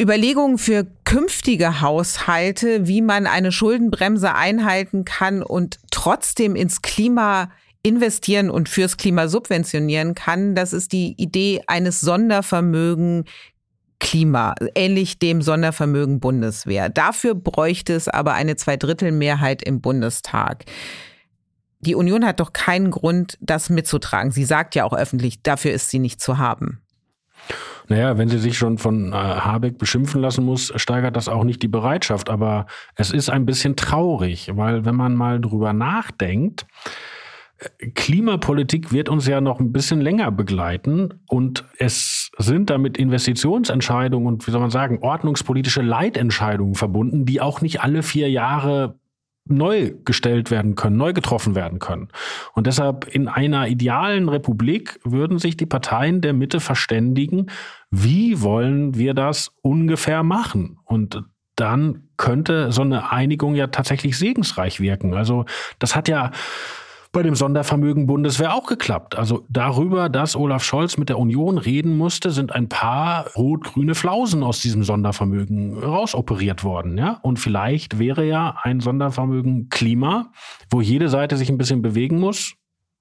Überlegungen 0.00 0.58
für 0.58 0.86
künftige 1.04 1.80
Haushalte, 1.80 2.86
wie 2.86 3.00
man 3.00 3.26
eine 3.26 3.50
Schuldenbremse 3.50 4.34
einhalten 4.34 5.04
kann 5.04 5.42
und 5.42 5.78
trotzdem 5.90 6.54
ins 6.54 6.82
Klima 6.82 7.50
investieren 7.82 8.50
und 8.50 8.68
fürs 8.68 8.96
Klima 8.96 9.28
subventionieren 9.28 10.14
kann, 10.14 10.54
das 10.54 10.72
ist 10.72 10.92
die 10.92 11.14
Idee 11.16 11.62
eines 11.66 12.00
Sondervermögen 12.00 13.24
Klima, 13.98 14.54
ähnlich 14.74 15.18
dem 15.18 15.40
Sondervermögen 15.40 16.20
Bundeswehr. 16.20 16.90
Dafür 16.90 17.34
bräuchte 17.34 17.94
es 17.94 18.08
aber 18.08 18.34
eine 18.34 18.56
Zweidrittelmehrheit 18.56 19.62
im 19.62 19.80
Bundestag. 19.80 20.64
Die 21.86 21.94
Union 21.94 22.26
hat 22.26 22.40
doch 22.40 22.52
keinen 22.52 22.90
Grund, 22.90 23.38
das 23.40 23.70
mitzutragen. 23.70 24.32
Sie 24.32 24.44
sagt 24.44 24.74
ja 24.74 24.84
auch 24.84 24.92
öffentlich, 24.92 25.42
dafür 25.42 25.72
ist 25.72 25.88
sie 25.88 26.00
nicht 26.00 26.20
zu 26.20 26.38
haben. 26.38 26.82
Naja, 27.88 28.18
wenn 28.18 28.28
sie 28.28 28.38
sich 28.38 28.58
schon 28.58 28.78
von 28.78 29.12
äh, 29.12 29.14
Habeck 29.14 29.78
beschimpfen 29.78 30.20
lassen 30.20 30.44
muss, 30.44 30.72
steigert 30.74 31.14
das 31.14 31.28
auch 31.28 31.44
nicht 31.44 31.62
die 31.62 31.68
Bereitschaft. 31.68 32.28
Aber 32.28 32.66
es 32.96 33.12
ist 33.12 33.30
ein 33.30 33.46
bisschen 33.46 33.76
traurig, 33.76 34.50
weil 34.54 34.84
wenn 34.84 34.96
man 34.96 35.14
mal 35.14 35.40
drüber 35.40 35.72
nachdenkt, 35.72 36.66
äh, 37.58 37.90
Klimapolitik 37.90 38.90
wird 38.90 39.08
uns 39.08 39.28
ja 39.28 39.40
noch 39.40 39.60
ein 39.60 39.70
bisschen 39.70 40.00
länger 40.00 40.32
begleiten 40.32 41.20
und 41.28 41.64
es 41.78 42.32
sind 42.38 42.70
damit 42.70 42.98
Investitionsentscheidungen 42.98 44.26
und 44.26 44.46
wie 44.48 44.50
soll 44.50 44.60
man 44.60 44.70
sagen, 44.70 44.98
ordnungspolitische 45.02 45.82
Leitentscheidungen 45.82 46.74
verbunden, 46.74 47.24
die 47.24 47.40
auch 47.40 47.60
nicht 47.60 47.82
alle 47.82 48.02
vier 48.02 48.28
Jahre 48.28 48.98
neu 49.46 49.94
gestellt 50.04 50.50
werden 50.50 50.74
können, 50.74 50.96
neu 50.96 51.12
getroffen 51.12 51.54
werden 51.54 51.78
können. 51.78 52.08
Und 52.54 52.66
deshalb 52.66 53.06
in 53.06 53.28
einer 53.28 53.68
idealen 53.68 54.28
Republik 54.28 55.00
würden 55.04 55.38
sich 55.38 55.56
die 55.56 55.66
Parteien 55.66 56.20
der 56.20 56.32
Mitte 56.32 56.60
verständigen, 56.60 57.46
wie 57.90 58.42
wollen 58.42 58.96
wir 58.96 59.14
das 59.14 59.52
ungefähr 59.62 60.22
machen? 60.22 60.78
Und 60.84 61.22
dann 61.54 62.08
könnte 62.16 62.70
so 62.72 62.82
eine 62.82 63.10
Einigung 63.12 63.54
ja 63.54 63.68
tatsächlich 63.68 64.18
segensreich 64.18 64.80
wirken. 64.80 65.14
Also 65.14 65.46
das 65.78 65.96
hat 65.96 66.08
ja 66.08 66.30
bei 67.16 67.22
dem 67.22 67.34
Sondervermögen 67.34 68.06
Bundeswehr 68.06 68.54
auch 68.54 68.66
geklappt. 68.66 69.16
Also 69.16 69.46
darüber, 69.48 70.10
dass 70.10 70.36
Olaf 70.36 70.62
Scholz 70.62 70.98
mit 70.98 71.08
der 71.08 71.18
Union 71.18 71.56
reden 71.56 71.96
musste, 71.96 72.30
sind 72.30 72.52
ein 72.54 72.68
paar 72.68 73.28
rot-grüne 73.34 73.94
Flausen 73.94 74.42
aus 74.42 74.60
diesem 74.60 74.82
Sondervermögen 74.82 75.82
rausoperiert 75.82 76.62
worden. 76.62 76.98
Ja? 76.98 77.18
Und 77.22 77.38
vielleicht 77.38 77.98
wäre 77.98 78.26
ja 78.26 78.58
ein 78.60 78.80
Sondervermögen 78.80 79.70
Klima, 79.70 80.30
wo 80.70 80.82
jede 80.82 81.08
Seite 81.08 81.38
sich 81.38 81.48
ein 81.48 81.56
bisschen 81.56 81.80
bewegen 81.80 82.20
muss, 82.20 82.52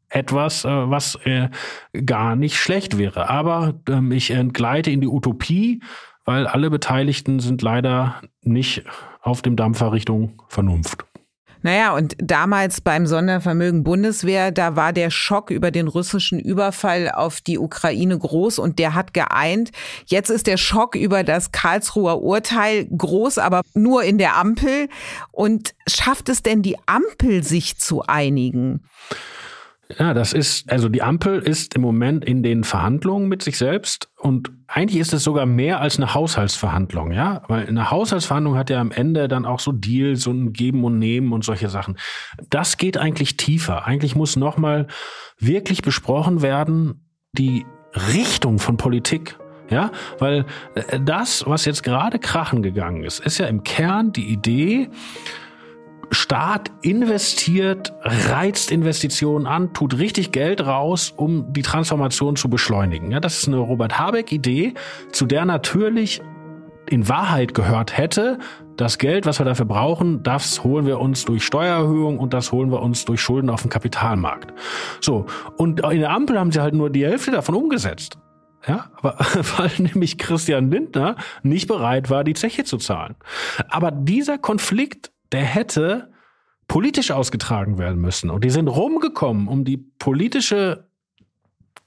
etwas, 0.07 0.63
äh, 0.63 0.69
was 0.69 1.15
äh, 1.25 1.49
gar 2.05 2.37
nicht 2.37 2.55
schlecht 2.55 2.97
wäre. 2.97 3.29
Aber 3.29 3.73
ähm, 3.89 4.13
ich 4.13 4.31
entgleite 4.31 4.91
in 4.91 5.01
die 5.01 5.09
Utopie, 5.09 5.83
weil 6.23 6.47
alle 6.47 6.69
Beteiligten 6.69 7.41
sind 7.41 7.61
leider 7.61 8.21
nicht 8.43 8.85
auf 9.21 9.41
dem 9.41 9.57
Dampfer 9.57 9.91
Richtung 9.91 10.41
Vernunft. 10.47 11.05
Naja, 11.65 11.95
und 11.95 12.15
damals 12.19 12.79
beim 12.79 13.07
Sondervermögen 13.07 13.83
Bundeswehr, 13.83 14.51
da 14.51 14.75
war 14.75 14.93
der 14.93 15.09
Schock 15.09 15.49
über 15.49 15.71
den 15.71 15.87
russischen 15.87 16.39
Überfall 16.39 17.09
auf 17.09 17.41
die 17.41 17.57
Ukraine 17.57 18.19
groß 18.19 18.59
und 18.59 18.77
der 18.77 18.93
hat 18.93 19.15
geeint. 19.15 19.71
Jetzt 20.05 20.29
ist 20.29 20.45
der 20.45 20.57
Schock 20.57 20.93
über 20.93 21.23
das 21.23 21.51
Karlsruher 21.51 22.21
Urteil 22.21 22.85
groß, 22.95 23.39
aber 23.39 23.61
nur 23.73 24.03
in 24.03 24.19
der 24.19 24.37
Ampel. 24.37 24.89
Und 25.31 25.73
schafft 25.87 26.29
es 26.29 26.43
denn 26.43 26.61
die 26.61 26.77
Ampel, 26.85 27.43
sich 27.43 27.79
zu 27.79 28.03
einigen? 28.03 28.83
Ja, 29.99 30.15
das 30.15 30.33
ist, 30.33 30.71
also 30.71 30.89
die 30.89 31.03
Ampel 31.03 31.39
ist 31.39 31.75
im 31.75 31.81
Moment 31.81 32.25
in 32.25 32.41
den 32.41 32.63
Verhandlungen 32.63 33.29
mit 33.29 33.43
sich 33.43 33.57
selbst 33.57 34.09
und 34.17 34.51
eigentlich 34.67 34.99
ist 34.99 35.13
es 35.13 35.23
sogar 35.23 35.45
mehr 35.45 35.79
als 35.79 35.97
eine 35.97 36.15
Haushaltsverhandlung, 36.15 37.11
ja, 37.11 37.43
weil 37.47 37.67
eine 37.67 37.91
Haushaltsverhandlung 37.91 38.57
hat 38.57 38.71
ja 38.71 38.81
am 38.81 38.91
Ende 38.91 39.27
dann 39.27 39.45
auch 39.45 39.59
so 39.59 39.71
Deals 39.71 40.25
und 40.25 40.53
Geben 40.53 40.83
und 40.83 40.97
Nehmen 40.97 41.31
und 41.33 41.43
solche 41.43 41.69
Sachen. 41.69 41.97
Das 42.49 42.77
geht 42.77 42.97
eigentlich 42.97 43.37
tiefer. 43.37 43.85
Eigentlich 43.85 44.15
muss 44.15 44.35
nochmal 44.35 44.87
wirklich 45.37 45.83
besprochen 45.83 46.41
werden, 46.41 47.07
die 47.33 47.65
Richtung 47.93 48.57
von 48.57 48.77
Politik. 48.77 49.37
Ja, 49.69 49.91
weil 50.19 50.45
äh, 50.75 50.99
das, 51.03 51.43
was 51.47 51.65
jetzt 51.65 51.81
gerade 51.81 52.19
krachen 52.19 52.61
gegangen 52.61 53.03
ist, 53.03 53.19
ist 53.19 53.39
ja 53.39 53.47
im 53.47 53.63
Kern 53.63 54.13
die 54.13 54.25
Idee, 54.25 54.89
Staat 56.15 56.71
investiert, 56.81 57.93
reizt 58.01 58.71
Investitionen 58.71 59.45
an, 59.45 59.73
tut 59.73 59.97
richtig 59.97 60.31
Geld 60.31 60.65
raus, 60.65 61.13
um 61.15 61.53
die 61.53 61.61
Transformation 61.61 62.35
zu 62.35 62.49
beschleunigen. 62.49 63.11
Ja, 63.11 63.19
das 63.19 63.39
ist 63.39 63.47
eine 63.47 63.57
Robert 63.57 63.99
Habeck-Idee, 63.99 64.73
zu 65.11 65.25
der 65.25 65.45
natürlich 65.45 66.21
in 66.89 67.09
Wahrheit 67.09 67.53
gehört 67.53 67.97
hätte, 67.97 68.39
das 68.77 68.97
Geld, 68.97 69.25
was 69.25 69.39
wir 69.39 69.45
dafür 69.45 69.65
brauchen, 69.65 70.23
das 70.23 70.63
holen 70.63 70.85
wir 70.85 70.99
uns 70.99 71.25
durch 71.25 71.43
Steuererhöhung 71.43 72.19
und 72.19 72.33
das 72.33 72.51
holen 72.51 72.71
wir 72.71 72.81
uns 72.81 73.05
durch 73.05 73.21
Schulden 73.21 73.49
auf 73.49 73.61
dem 73.61 73.69
Kapitalmarkt. 73.69 74.53
So. 75.01 75.25
Und 75.57 75.79
in 75.91 75.99
der 75.99 76.11
Ampel 76.11 76.39
haben 76.39 76.51
sie 76.51 76.61
halt 76.61 76.73
nur 76.73 76.89
die 76.89 77.05
Hälfte 77.05 77.31
davon 77.31 77.55
umgesetzt. 77.55 78.17
Ja, 78.67 78.89
weil 79.01 79.71
nämlich 79.77 80.17
Christian 80.17 80.71
Lindner 80.71 81.15
nicht 81.43 81.67
bereit 81.67 82.09
war, 82.09 82.23
die 82.23 82.33
Zeche 82.33 82.63
zu 82.63 82.77
zahlen. 82.77 83.15
Aber 83.69 83.91
dieser 83.91 84.37
Konflikt 84.37 85.11
der 85.35 85.43
hätte 85.43 86.11
politisch 86.67 87.11
ausgetragen 87.11 87.77
werden 87.77 88.01
müssen. 88.01 88.29
Und 88.29 88.43
die 88.43 88.49
sind 88.49 88.67
rumgekommen, 88.67 89.47
um 89.47 89.65
die 89.65 89.77
politische 89.77 90.87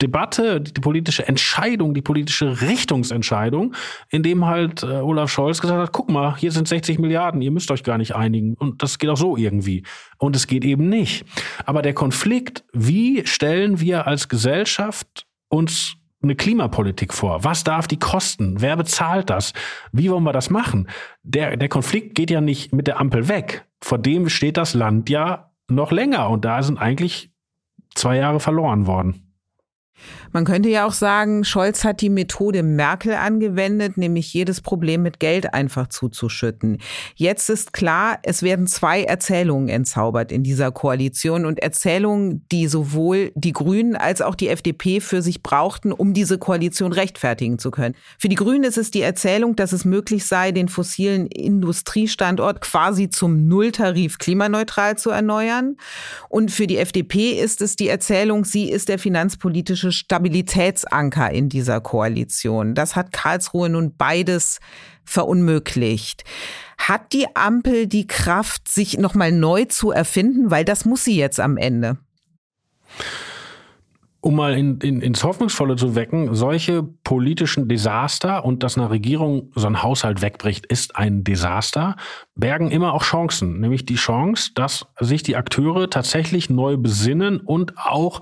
Debatte, 0.01 0.61
die 0.61 0.81
politische 0.81 1.27
Entscheidung, 1.27 1.93
die 1.93 2.03
politische 2.03 2.61
Richtungsentscheidung, 2.61 3.75
in 4.11 4.23
dem 4.23 4.47
halt 4.47 4.85
äh, 4.85 4.87
Olaf 4.87 5.31
Scholz 5.31 5.61
gesagt 5.61 5.81
hat, 5.81 5.93
guck 5.93 6.09
mal, 6.09 6.37
hier 6.37 6.53
sind 6.53 6.69
60 6.69 7.01
Milliarden, 7.01 7.43
ihr 7.43 7.51
müsst 7.51 7.73
euch 7.73 7.83
gar 7.83 7.99
nicht 7.99 8.15
einigen. 8.15 8.55
Und 8.55 8.83
das 8.83 8.99
geht 8.99 9.11
auch 9.11 9.17
so 9.17 9.37
irgendwie. 9.37 9.83
Und 10.19 10.37
es 10.37 10.47
geht 10.47 10.65
eben 10.65 10.89
nicht. 10.89 11.25
Aber 11.67 11.83
der 11.83 11.95
Konflikt, 11.95 12.65
wie 12.73 13.27
stellen 13.27 13.81
wir 13.81 14.07
als 14.07 14.29
Gesellschaft 14.29 15.27
uns 15.49 15.98
eine 16.23 16.35
Klimapolitik 16.35 17.15
vor? 17.15 17.45
Was 17.45 17.65
darf 17.65 17.87
die 17.87 17.99
kosten? 17.99 18.61
Wer 18.61 18.77
bezahlt 18.77 19.31
das? 19.31 19.53
Wie 19.93 20.11
wollen 20.11 20.25
wir 20.25 20.33
das 20.33 20.51
machen? 20.51 20.89
Der, 21.23 21.57
der 21.57 21.69
Konflikt 21.69 22.15
geht 22.15 22.31
ja 22.31 22.41
nicht 22.41 22.73
mit 22.73 22.87
der 22.87 23.01
Ampel 23.01 23.29
weg. 23.29 23.67
Vor 23.81 23.99
dem 23.99 24.29
steht 24.29 24.57
das 24.57 24.75
Land 24.75 25.09
ja 25.09 25.51
noch 25.69 25.93
länger 25.93 26.29
und 26.31 26.45
da 26.45 26.63
sind 26.63 26.79
eigentlich 26.79 27.31
zwei 27.95 28.17
Jahre 28.17 28.41
verloren 28.41 28.87
worden. 28.87 29.35
Man 30.33 30.45
könnte 30.45 30.69
ja 30.69 30.87
auch 30.87 30.93
sagen, 30.93 31.45
Scholz 31.45 31.85
hat 31.85 32.01
die 32.01 32.11
Methode 32.11 32.63
Merkel 32.63 33.15
angewendet, 33.15 33.97
nämlich 33.97 34.33
jedes 34.35 34.61
Problem 34.61 35.03
mit 35.03 35.21
Geld 35.21 35.55
einfach 35.55 35.89
zuzuschütten. 35.89 36.79
Jetzt 37.15 37.49
ist 37.49 37.73
klar, 37.73 38.19
es 38.23 38.43
werden 38.43 38.67
zwei 38.67 39.05
Erzählungen 39.05 39.69
entzaubert 39.69 40.31
in 40.33 40.43
dieser 40.43 40.71
Koalition 40.71 41.47
und 41.47 41.61
Erzählungen, 41.61 42.45
die 42.53 42.69
sowohl 42.69 43.33
die 43.35 43.53
Grünen 43.53 43.97
als 43.97 44.23
auch 44.23 44.35
die 44.35 44.49
FDP 44.49 45.01
für 45.01 45.23
sich 45.23 45.43
brauchten, 45.43 45.93
um 45.93 46.13
diese 46.13 46.39
Koalition 46.39 46.93
rechtfertigen 46.93 47.59
zu 47.59 47.71
können. 47.71 47.95
Für 48.19 48.29
die 48.29 48.37
Grünen 48.37 48.65
ist 48.65 48.79
es 48.79 48.91
die 48.91 49.03
Erzählung, 49.03 49.57
dass 49.57 49.73
es 49.73 49.85
möglich 49.85 50.27
sei, 50.27 50.53
den 50.53 50.69
fossilen 50.69 51.27
Industriestandort 51.27 52.61
quasi 52.61 53.09
zum 53.11 53.49
Nulltarif 53.49 54.19
klimaneutral 54.19 54.99
zu 54.99 55.11
erneuern. 55.11 55.77
Und 56.29 56.51
für 56.51 56.67
die 56.67 56.79
FDP 56.79 57.31
ist 57.31 57.63
es 57.63 57.77
die 57.77 57.89
Erzählung, 57.89 58.45
sie 58.45 58.71
ist 58.71 58.89
der 58.89 58.99
finanzpolitische 58.99 59.93
Stabilitätsanker 60.19 61.31
in 61.31 61.49
dieser 61.49 61.81
Koalition. 61.81 62.75
Das 62.75 62.97
hat 62.97 63.13
Karlsruhe 63.13 63.69
nun 63.69 63.95
beides 63.97 64.59
verunmöglicht. 65.05 66.25
Hat 66.77 67.13
die 67.13 67.37
Ampel 67.37 67.87
die 67.87 68.09
Kraft, 68.09 68.67
sich 68.67 68.99
nochmal 68.99 69.31
neu 69.31 69.67
zu 69.67 69.93
erfinden? 69.93 70.51
Weil 70.51 70.65
das 70.65 70.85
muss 70.85 71.05
sie 71.05 71.17
jetzt 71.17 71.39
am 71.39 71.57
Ende. 71.57 71.99
Um 74.21 74.35
mal 74.35 74.55
in, 74.55 74.79
in, 74.79 75.01
ins 75.01 75.23
Hoffnungsvolle 75.23 75.77
zu 75.77 75.95
wecken, 75.95 76.35
solche 76.35 76.83
politischen 76.83 77.69
Desaster 77.69 78.45
und 78.45 78.65
dass 78.65 78.77
eine 78.77 78.91
Regierung 78.91 79.53
so 79.55 79.69
ein 79.69 79.85
Haushalt 79.85 80.21
wegbricht, 80.21 80.67
ist 80.67 80.97
ein 80.97 81.23
Desaster, 81.23 81.95
bergen 82.35 82.73
immer 82.73 82.93
auch 82.93 83.05
Chancen. 83.05 83.61
Nämlich 83.61 83.87
die 83.87 83.95
Chance, 83.95 84.51
dass 84.57 84.87
sich 84.99 85.23
die 85.23 85.37
Akteure 85.37 85.89
tatsächlich 85.89 86.51
neu 86.51 86.77
besinnen 86.77 87.39
und 87.39 87.79
auch 87.79 88.21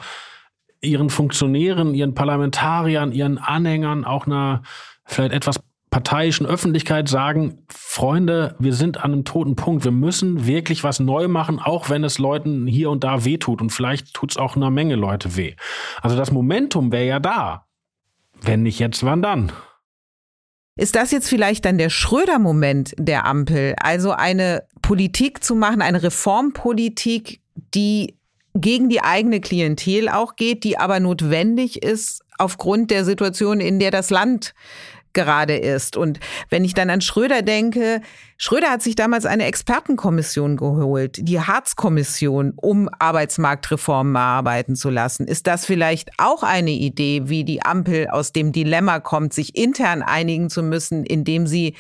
ihren 0.81 1.11
Funktionären, 1.11 1.95
ihren 1.95 2.15
Parlamentariern, 2.15 3.12
ihren 3.12 3.39
Anhängern, 3.39 4.05
auch 4.05 4.27
einer 4.27 4.62
vielleicht 5.05 5.33
etwas 5.33 5.61
parteiischen 5.91 6.47
Öffentlichkeit 6.47 7.09
sagen, 7.09 7.65
Freunde, 7.71 8.55
wir 8.59 8.75
sind 8.75 8.99
an 8.99 9.12
einem 9.12 9.25
toten 9.25 9.57
Punkt. 9.57 9.85
Wir 9.85 9.93
müssen 9.93 10.47
wirklich 10.47 10.85
was 10.85 11.01
neu 11.01 11.29
machen, 11.29 11.59
auch 11.59 11.89
wenn 11.89 12.05
es 12.05 12.19
Leuten 12.19 12.67
hier 12.67 12.91
und 12.91 13.03
da 13.03 13.25
wehtut. 13.25 13.62
Und 13.62 13.71
vielleicht 13.71 14.12
tut 14.12 14.33
es 14.33 14.37
auch 14.37 14.57
einer 14.57 14.71
Menge 14.71 14.97
Leute 14.97 15.37
weh. 15.37 15.55
Also 16.03 16.17
das 16.17 16.33
Momentum 16.33 16.93
wäre 16.93 17.07
ja 17.07 17.21
da. 17.21 17.67
Wenn 18.43 18.62
nicht 18.62 18.79
jetzt, 18.79 19.05
wann 19.05 19.23
dann? 19.23 19.53
Ist 20.79 20.95
das 20.95 21.11
jetzt 21.11 21.29
vielleicht 21.31 21.65
dann 21.65 21.79
der 21.79 21.89
Schröder-Moment 21.89 22.95
der 22.99 23.25
Ampel? 23.25 23.75
Also 23.81 24.11
eine 24.11 24.65
Politik 24.83 25.43
zu 25.43 25.55
machen, 25.55 25.81
eine 25.81 26.03
Reformpolitik, 26.03 27.41
die 27.75 28.19
gegen 28.61 28.88
die 28.88 29.03
eigene 29.03 29.40
Klientel 29.40 30.09
auch 30.09 30.37
geht, 30.37 30.64
die 30.64 30.79
aber 30.79 31.01
notwendig 31.01 31.83
ist 31.83 32.23
aufgrund 32.38 32.90
der 32.90 33.05
Situation, 33.05 33.61
in 33.61 33.79
der 33.79 33.90
das 33.90 34.11
Land 34.11 34.55
gerade 35.16 35.57
ist. 35.57 35.97
Und 35.97 36.21
wenn 36.51 36.64
ich 36.64 36.75
dann 36.75 36.90
an 36.90 37.01
Schröder 37.01 37.40
denke, 37.42 38.03
Schröder 38.37 38.69
hat 38.69 38.83
sich 38.83 38.95
damals 38.95 39.25
eine 39.25 39.47
Expertenkommission 39.47 40.59
geholt, 40.59 41.16
die 41.23 41.40
Harz-Kommission, 41.40 42.53
um 42.55 42.90
Arbeitsmarktreformen 42.99 44.14
erarbeiten 44.14 44.77
zu 44.77 44.90
lassen. 44.90 45.27
Ist 45.27 45.47
das 45.47 45.64
vielleicht 45.64 46.11
auch 46.19 46.42
eine 46.42 46.73
Idee, 46.73 47.23
wie 47.25 47.45
die 47.45 47.62
Ampel 47.62 48.09
aus 48.09 48.33
dem 48.33 48.53
Dilemma 48.53 49.01
kommt, 49.01 49.33
sich 49.33 49.57
intern 49.57 50.03
einigen 50.03 50.51
zu 50.51 50.62
müssen, 50.62 51.03
indem 51.05 51.47
sie 51.47 51.75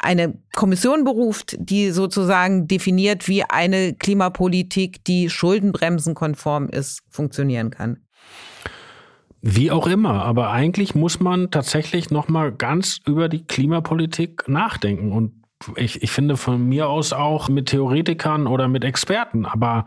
eine 0.00 0.38
Kommission 0.54 1.04
beruft, 1.04 1.56
die 1.58 1.90
sozusagen 1.90 2.66
definiert, 2.66 3.28
wie 3.28 3.44
eine 3.44 3.94
Klimapolitik, 3.94 5.04
die 5.04 5.30
schuldenbremsenkonform 5.30 6.68
ist, 6.68 7.02
funktionieren 7.10 7.70
kann? 7.70 7.98
Wie 9.42 9.70
auch 9.70 9.86
immer, 9.86 10.24
aber 10.24 10.50
eigentlich 10.50 10.94
muss 10.94 11.20
man 11.20 11.50
tatsächlich 11.50 12.10
noch 12.10 12.28
mal 12.28 12.52
ganz 12.52 13.00
über 13.06 13.28
die 13.28 13.44
Klimapolitik 13.44 14.48
nachdenken 14.48 15.12
und 15.12 15.32
ich, 15.76 16.02
ich 16.02 16.10
finde 16.10 16.36
von 16.36 16.66
mir 16.68 16.88
aus 16.88 17.12
auch 17.12 17.48
mit 17.48 17.66
Theoretikern 17.66 18.46
oder 18.46 18.68
mit 18.68 18.84
Experten, 18.84 19.44
aber 19.44 19.84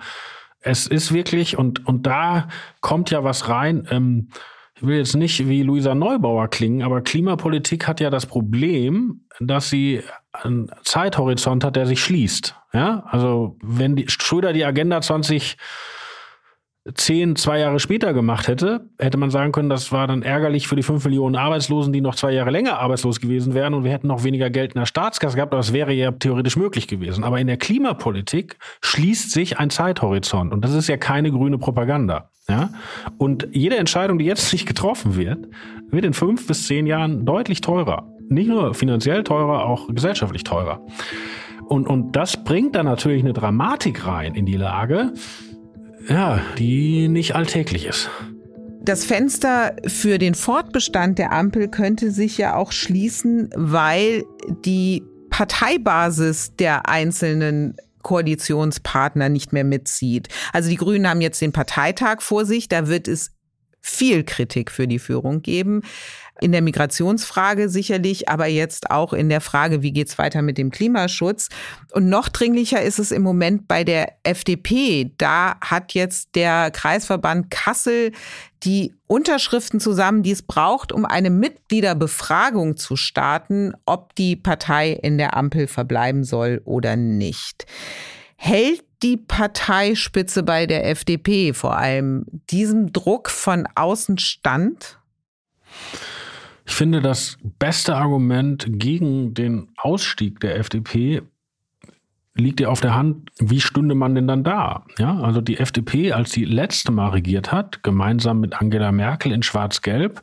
es 0.60 0.88
ist 0.88 1.13
wirklich 1.13 1.58
und 1.58 1.86
und 1.88 2.06
da 2.06 2.47
kommt 2.82 3.12
ja 3.12 3.23
was 3.23 3.49
rein. 3.49 3.88
Ähm, 3.91 4.30
ich 4.75 4.86
will 4.86 4.97
jetzt 4.97 5.15
nicht 5.15 5.47
wie 5.47 5.62
Luisa 5.63 5.93
Neubauer 5.93 6.47
klingen, 6.47 6.81
aber 6.81 7.01
Klimapolitik 7.01 7.88
hat 7.88 7.99
ja 7.99 8.09
das 8.09 8.25
Problem, 8.25 9.21
dass 9.39 9.69
sie 9.69 10.01
einen 10.31 10.71
Zeithorizont 10.83 11.63
hat, 11.63 11.75
der 11.75 11.86
sich 11.86 12.03
schließt. 12.03 12.55
Ja, 12.73 13.03
also 13.07 13.55
wenn 13.62 13.95
die 13.95 14.09
Schröder 14.09 14.51
die 14.51 14.65
Agenda 14.65 14.99
20 14.99 15.57
zehn, 16.96 17.38
zwei 17.38 17.60
Jahre 17.60 17.80
später 17.80 18.13
gemacht 18.13 18.50
hätte, 18.50 18.89
hätte 19.00 19.17
man 19.17 19.30
sagen 19.30 19.54
können, 19.54 19.69
das 19.69 19.93
war 19.93 20.06
dann 20.06 20.22
ärgerlich 20.22 20.67
für 20.67 20.76
die 20.76 20.84
fünf 20.84 21.06
Millionen 21.06 21.36
Arbeitslosen, 21.38 21.93
die 21.93 22.02
noch 22.02 22.15
zwei 22.15 22.32
Jahre 22.32 22.52
länger 22.52 22.78
arbeitslos 22.80 23.22
gewesen 23.22 23.54
wären 23.54 23.74
und 23.74 23.86
wir 23.86 23.91
hätten 23.91 24.08
noch 24.08 24.26
weniger 24.26 24.50
Geld 24.50 24.74
in 24.74 24.80
der 24.80 24.86
Staatskasse 24.86 25.36
gehabt, 25.36 25.54
aber 25.54 25.62
das 25.62 25.72
wäre 25.72 25.93
ja 25.93 26.12
theoretisch 26.12 26.58
möglich 26.58 26.89
gewesen. 26.89 27.24
Aber 27.24 27.39
in 27.39 27.48
der 27.48 27.56
Klimapolitik 27.56 28.58
schließt 28.82 29.32
sich 29.32 29.60
ein 29.60 29.69
Zeithorizont 29.69 30.52
und 30.52 30.65
das 30.65 30.74
ist 30.74 30.89
ja 30.89 30.98
keine 30.98 31.32
grüne 31.32 31.58
Propaganda. 31.58 32.30
Ja? 32.50 32.72
Und 33.17 33.48
jede 33.54 33.78
Entscheidung, 33.78 34.19
die 34.19 34.26
jetzt 34.26 34.52
nicht 34.54 34.65
getroffen 34.65 35.15
wird, 35.15 35.48
wird 35.89 36.04
in 36.04 36.13
fünf 36.13 36.48
bis 36.48 36.67
zehn 36.67 36.86
Jahren 36.86 37.26
deutlich 37.26 37.62
teurer. 37.62 38.10
Nicht 38.28 38.50
nur 38.50 38.74
finanziell 38.74 39.24
teurer, 39.24 39.65
auch 39.65 39.88
gesellschaftlich 39.88 40.43
teurer. 40.43 40.82
Und, 41.65 41.88
und 41.88 42.13
das 42.15 42.43
bringt 42.43 42.76
dann 42.76 42.86
natürlich 42.86 43.24
eine 43.24 43.32
Dramatik 43.32 44.06
rein 44.06 44.36
in 44.36 44.46
die 44.46 44.58
Lage, 44.58 45.13
ja, 46.08 46.42
die 46.58 47.08
nicht 47.08 47.36
alltäglich 47.36 47.86
ist. 47.86 48.10
Das 48.82 49.06
Fenster 49.06 49.76
für 49.88 50.18
den 50.18 50.36
Fortbestand 50.36 51.18
der 51.18 51.32
Ampel 51.32 51.70
könnte 51.70 52.12
sich 52.12 52.38
ja 52.38 52.56
auch 52.56 52.74
schließen, 52.74 53.50
weil 53.56 54.26
die 54.66 55.04
Parteibasis 55.30 56.56
der 56.58 56.89
einzelnen 56.89 57.78
Koalitionspartner 58.02 59.30
nicht 59.30 59.54
mehr 59.54 59.63
mitzieht. 59.63 60.28
Also 60.52 60.70
die 60.70 60.76
Grünen 60.76 61.08
haben 61.08 61.22
jetzt 61.22 61.42
den 61.42 61.54
Parteitag 61.54 62.22
vor 62.22 62.46
sich, 62.46 62.68
da 62.68 62.88
wird 62.88 63.08
es 63.08 63.32
viel 63.80 64.24
Kritik 64.24 64.72
für 64.72 64.88
die 64.88 65.00
Führung 65.00 65.42
geben 65.42 65.82
in 66.43 66.51
der 66.51 66.62
Migrationsfrage 66.62 67.69
sicherlich, 67.69 68.27
aber 68.27 68.47
jetzt 68.47 68.91
auch 68.91 69.13
in 69.13 69.29
der 69.29 69.41
Frage, 69.41 69.82
wie 69.82 69.93
geht's 69.93 70.17
weiter 70.17 70.41
mit 70.41 70.58
dem 70.58 70.71
Klimaschutz. 70.71 71.47
Und 71.93 72.10
noch 72.10 72.27
dringlicher 72.27 72.82
ist 72.82 72.99
es 72.99 73.12
im 73.12 73.21
Moment 73.21 73.67
bei 73.67 73.84
der 73.84 74.13
FDP. 74.23 75.12
Da 75.17 75.56
hat 75.62 75.93
jetzt 75.93 76.36
der 76.36 76.69
Kreisverband 76.71 77.49
Kassel 77.49 78.12
die 78.63 78.93
Unterschriften 79.08 79.79
zusammen, 79.79 80.23
die 80.23 80.32
es 80.32 80.41
braucht, 80.41 80.91
um 80.91 81.06
eine 81.06 81.29
Mitgliederbefragung 81.29 82.77
zu 82.77 82.95
starten, 82.95 83.73
ob 83.86 84.15
die 84.15 84.36
Partei 84.36 84.91
in 84.91 85.17
der 85.17 85.38
Ampel 85.38 85.67
verbleiben 85.67 86.23
soll 86.23 86.62
oder 86.65 86.95
nicht. 86.95 87.65
Hält 88.36 88.84
die 89.03 89.17
Parteispitze 89.17 90.43
bei 90.43 90.65
der 90.65 90.89
FDP 90.89 91.53
vor 91.53 91.77
allem 91.77 92.25
diesem 92.49 92.91
Druck 92.91 93.29
von 93.29 93.67
außen 93.75 94.17
stand? 94.17 94.97
Ich 96.65 96.73
finde, 96.73 97.02
das 97.02 97.38
beste 97.60 97.95
Argument 97.95 98.65
gegen 98.67 99.34
den 99.34 99.69
Ausstieg 99.78 100.39
der 100.39 100.58
FDP 100.58 101.21
liegt 102.36 102.60
ja 102.60 102.69
auf 102.69 102.82
der 102.82 102.95
Hand, 102.95 103.30
wie 103.39 103.62
stünde 103.62 103.95
man 103.95 104.15
denn 104.15 104.28
dann 104.28 104.43
da? 104.43 104.86
Ja, 104.97 105.19
also 105.19 105.41
die 105.41 105.58
FDP, 105.58 106.13
als 106.13 106.32
sie 106.32 106.45
letzte 106.45 106.91
Mal 106.91 107.10
regiert 107.10 107.52
hat, 107.52 107.84
gemeinsam 107.84 108.39
mit 108.39 108.60
Angela 108.60 108.91
Merkel 108.91 109.32
in 109.32 109.43
Schwarz-Gelb, 109.43 110.21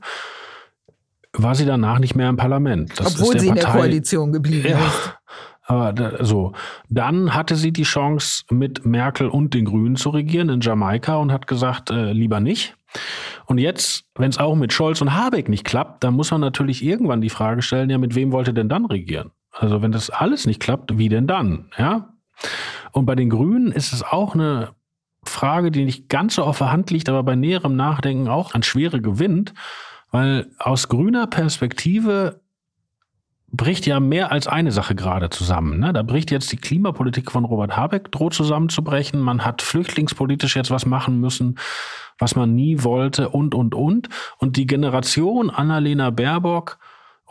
war 1.33 1.55
sie 1.55 1.66
danach 1.66 2.00
nicht 2.00 2.16
mehr 2.16 2.29
im 2.29 2.37
Parlament. 2.37 2.98
Das 2.98 3.20
Obwohl 3.20 3.38
sie 3.38 3.48
Partei, 3.48 3.61
in 3.61 3.66
der 3.66 3.81
Koalition 3.81 4.33
geblieben 4.33 4.68
ja, 4.68 4.79
ist. 4.79 5.14
Aber 5.62 5.92
da, 5.92 6.24
so, 6.24 6.53
dann 6.88 7.33
hatte 7.33 7.55
sie 7.55 7.72
die 7.72 7.85
Chance, 7.85 8.42
mit 8.50 8.85
Merkel 8.85 9.29
und 9.29 9.55
den 9.55 9.66
Grünen 9.66 9.94
zu 9.94 10.11
regieren 10.11 10.48
in 10.48 10.61
Jamaika 10.61 11.16
und 11.16 11.31
hat 11.31 11.46
gesagt, 11.46 11.90
äh, 11.90 12.12
lieber 12.12 12.40
nicht. 12.40 12.76
Und 13.46 13.59
jetzt, 13.59 14.05
wenn 14.14 14.31
es 14.31 14.38
auch 14.38 14.55
mit 14.55 14.72
Scholz 14.72 15.00
und 15.00 15.14
Habeck 15.14 15.48
nicht 15.48 15.64
klappt, 15.64 16.05
dann 16.05 16.14
muss 16.14 16.31
man 16.31 16.40
natürlich 16.40 16.85
irgendwann 16.85 17.20
die 17.20 17.31
Frage 17.31 17.62
stellen, 17.62 17.90
ja, 17.90 17.98
mit 17.98 18.14
wem 18.14 18.33
wollt 18.33 18.48
ihr 18.48 18.55
denn 18.55 18.68
dann 18.68 18.87
regieren? 18.87 19.33
Also 19.53 19.83
wenn 19.83 19.92
das 19.92 20.11
alles 20.11 20.46
nicht 20.46 20.61
klappt, 20.61 20.96
wie 20.98 21.09
denn 21.09 21.26
dann? 21.26 21.70
Ja? 21.76 22.14
Und 22.92 23.07
bei 23.07 23.14
den 23.14 23.31
Grünen 23.31 23.72
ist 23.72 23.92
es 23.92 24.03
auch 24.03 24.35
eine 24.35 24.70
Frage, 25.24 25.70
die 25.70 25.85
nicht 25.85 26.09
ganz 26.09 26.37
so 26.37 26.44
auf 26.44 26.59
der 26.59 26.72
Hand 26.72 26.90
liegt, 26.90 27.09
aber 27.09 27.22
bei 27.22 27.37
näherem 27.37 27.76
Nachdenken 27.76 28.29
auch 28.29 28.55
an 28.55 28.62
Schwere 28.62 29.00
gewinnt, 29.00 29.53
weil 30.11 30.50
aus 30.59 30.88
grüner 30.88 31.26
Perspektive 31.26 32.40
bricht 33.52 33.86
ja 33.86 33.98
mehr 33.98 34.30
als 34.30 34.46
eine 34.46 34.72
Sache 34.72 34.94
gerade 34.94 35.30
zusammen. 35.30 35.80
Ne? 35.80 35.92
Da 35.92 36.02
bricht 36.02 36.30
jetzt 36.30 36.52
die 36.52 36.56
Klimapolitik 36.56 37.32
von 37.32 37.44
Robert 37.44 37.76
Habeck, 37.76 38.12
droht 38.12 38.34
zusammenzubrechen. 38.34 39.20
Man 39.20 39.44
hat 39.44 39.62
flüchtlingspolitisch 39.62 40.56
jetzt 40.56 40.70
was 40.70 40.86
machen 40.86 41.20
müssen, 41.20 41.58
was 42.18 42.36
man 42.36 42.54
nie 42.54 42.82
wollte 42.84 43.28
und, 43.28 43.54
und, 43.54 43.74
und. 43.74 44.08
Und 44.38 44.56
die 44.56 44.66
Generation 44.66 45.50
Annalena 45.50 46.10
Baerbock, 46.10 46.78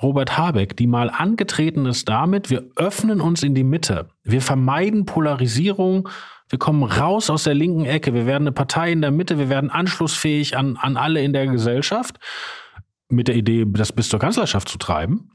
Robert 0.01 0.38
Habeck, 0.38 0.75
die 0.77 0.88
mal 0.88 1.10
angetreten 1.10 1.86
ist 1.86 2.08
damit, 2.08 2.49
wir 2.49 2.69
öffnen 2.75 3.21
uns 3.21 3.43
in 3.43 3.55
die 3.55 3.63
Mitte. 3.63 4.10
Wir 4.23 4.41
vermeiden 4.41 5.05
Polarisierung. 5.05 6.10
Wir 6.49 6.60
kommen 6.60 6.84
raus 6.84 7.29
aus 7.29 7.43
der 7.43 7.53
linken 7.53 7.86
Ecke. 7.86 8.13
Wir 8.13 8.25
werden 8.25 8.43
eine 8.43 8.51
Partei 8.51 8.91
in 8.91 9.01
der 9.01 9.12
Mitte. 9.12 9.38
Wir 9.38 9.49
werden 9.49 9.69
anschlussfähig 9.69 10.58
an, 10.58 10.77
an 10.77 10.97
alle 10.97 11.21
in 11.21 11.32
der 11.32 11.47
Gesellschaft. 11.47 12.19
Mit 13.10 13.27
der 13.27 13.36
Idee, 13.36 13.65
das 13.67 13.91
bis 13.91 14.10
zur 14.10 14.19
Kanzlerschaft 14.19 14.67
zu 14.69 14.77
treiben 14.77 15.32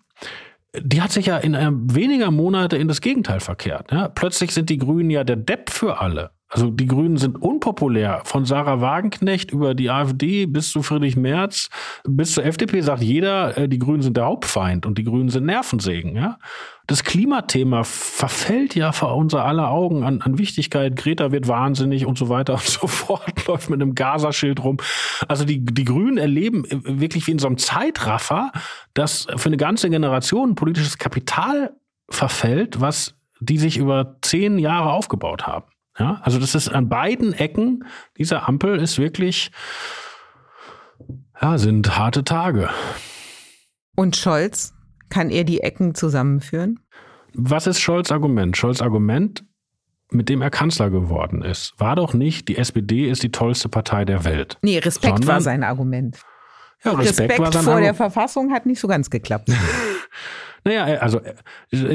die 0.80 1.00
hat 1.00 1.12
sich 1.12 1.26
ja 1.26 1.37
in 1.37 1.54
äh, 1.54 1.70
weniger 1.72 2.30
Monate 2.30 2.76
in 2.76 2.88
das 2.88 3.00
Gegenteil 3.00 3.40
verkehrt. 3.40 3.92
Ja? 3.92 4.08
Plötzlich 4.08 4.52
sind 4.52 4.70
die 4.70 4.78
Grünen 4.78 5.10
ja 5.10 5.24
der 5.24 5.37
Depp 5.37 5.70
für 5.70 6.00
alle. 6.00 6.30
Also 6.54 6.70
die 6.70 6.86
Grünen 6.86 7.16
sind 7.16 7.42
unpopulär. 7.42 8.22
Von 8.24 8.44
Sarah 8.44 8.80
Wagenknecht 8.80 9.50
über 9.50 9.74
die 9.74 9.90
AfD 9.90 10.46
bis 10.46 10.70
zu 10.70 10.84
Friedrich 10.84 11.16
Merz 11.16 11.68
bis 12.06 12.32
zur 12.34 12.44
FDP 12.44 12.80
sagt 12.80 13.02
jeder, 13.02 13.58
äh, 13.58 13.68
die 13.68 13.80
Grünen 13.80 14.02
sind 14.02 14.16
der 14.16 14.26
Hauptfeind 14.26 14.86
und 14.86 14.96
die 14.96 15.02
Grünen 15.02 15.30
sind 15.30 15.46
Nervensägen. 15.46 16.14
Ja? 16.14 16.38
Das 16.86 17.02
Klimathema 17.02 17.82
verfällt 17.82 18.76
ja 18.76 18.92
vor 18.92 19.16
unser 19.16 19.44
aller 19.44 19.68
Augen 19.68 20.04
an, 20.04 20.22
an 20.22 20.38
Wichtigkeit. 20.38 20.94
Greta 20.94 21.32
wird 21.32 21.48
wahnsinnig 21.48 22.06
und 22.06 22.16
so 22.16 22.28
weiter 22.28 22.52
und 22.52 22.62
so 22.64 22.86
fort, 22.86 23.48
läuft 23.48 23.68
mit 23.68 23.82
einem 23.82 23.96
Gazaschild 23.96 24.62
rum. 24.62 24.76
Also 25.26 25.44
die, 25.44 25.64
die 25.64 25.84
Grünen 25.84 26.18
erleben 26.18 26.64
wirklich 26.70 27.26
wie 27.26 27.32
in 27.32 27.40
so 27.40 27.48
einem 27.48 27.58
Zeitraffer, 27.58 28.52
dass 28.94 29.26
für 29.34 29.48
eine 29.48 29.56
ganze 29.56 29.90
Generation 29.90 30.54
politisches 30.54 30.98
Kapital 30.98 31.74
verfällt, 32.08 32.80
was 32.80 33.16
die 33.40 33.58
sich 33.58 33.76
über 33.76 34.18
zehn 34.22 34.60
Jahre 34.60 34.92
aufgebaut 34.92 35.48
haben. 35.48 35.64
Ja, 35.98 36.20
also 36.22 36.38
das 36.38 36.54
ist 36.54 36.68
an 36.68 36.88
beiden 36.88 37.33
Ecken 37.33 37.85
dieser 38.18 38.48
Ampel 38.48 38.80
ist 38.80 38.98
wirklich, 38.98 39.52
ja, 41.40 41.57
sind 41.59 41.96
harte 41.96 42.24
Tage. 42.24 42.68
Und 43.96 44.16
Scholz, 44.16 44.74
kann 45.09 45.30
er 45.30 45.44
die 45.44 45.61
Ecken 45.61 45.94
zusammenführen? 45.94 46.80
Was 47.35 47.66
ist 47.66 47.80
Scholz 47.80 48.11
Argument? 48.11 48.57
Scholz 48.57 48.80
Argument 48.80 49.44
mit 50.11 50.28
dem 50.28 50.42
er 50.42 50.50
Kanzler 50.50 50.90
geworden 50.90 51.42
ist, 51.42 51.74
war 51.78 51.96
doch 51.96 52.14
nicht, 52.14 52.48
die 52.48 52.57
SPD 52.57 53.09
ist 53.09 53.22
die 53.22 53.33
tollste 53.33 53.68
Partei 53.68 54.04
der 54.04 54.24
Welt. 54.24 54.59
Nee, 54.62 54.78
Respekt 54.78 55.16
Sondern- 55.16 55.28
war 55.28 55.40
sein 55.40 55.64
Argument. 55.64 56.18
Ja, 56.85 56.92
Respekt, 56.92 57.33
Respekt 57.33 57.54
vor 57.54 57.62
der 57.62 57.72
Argument. 57.72 57.96
Verfassung 57.96 58.52
hat 58.52 58.66
nicht 58.66 58.78
so 58.78 58.88
ganz 58.88 59.11
geklappt. 59.11 59.50
Naja, 60.64 60.85
also 60.98 61.20
äh, 61.20 61.35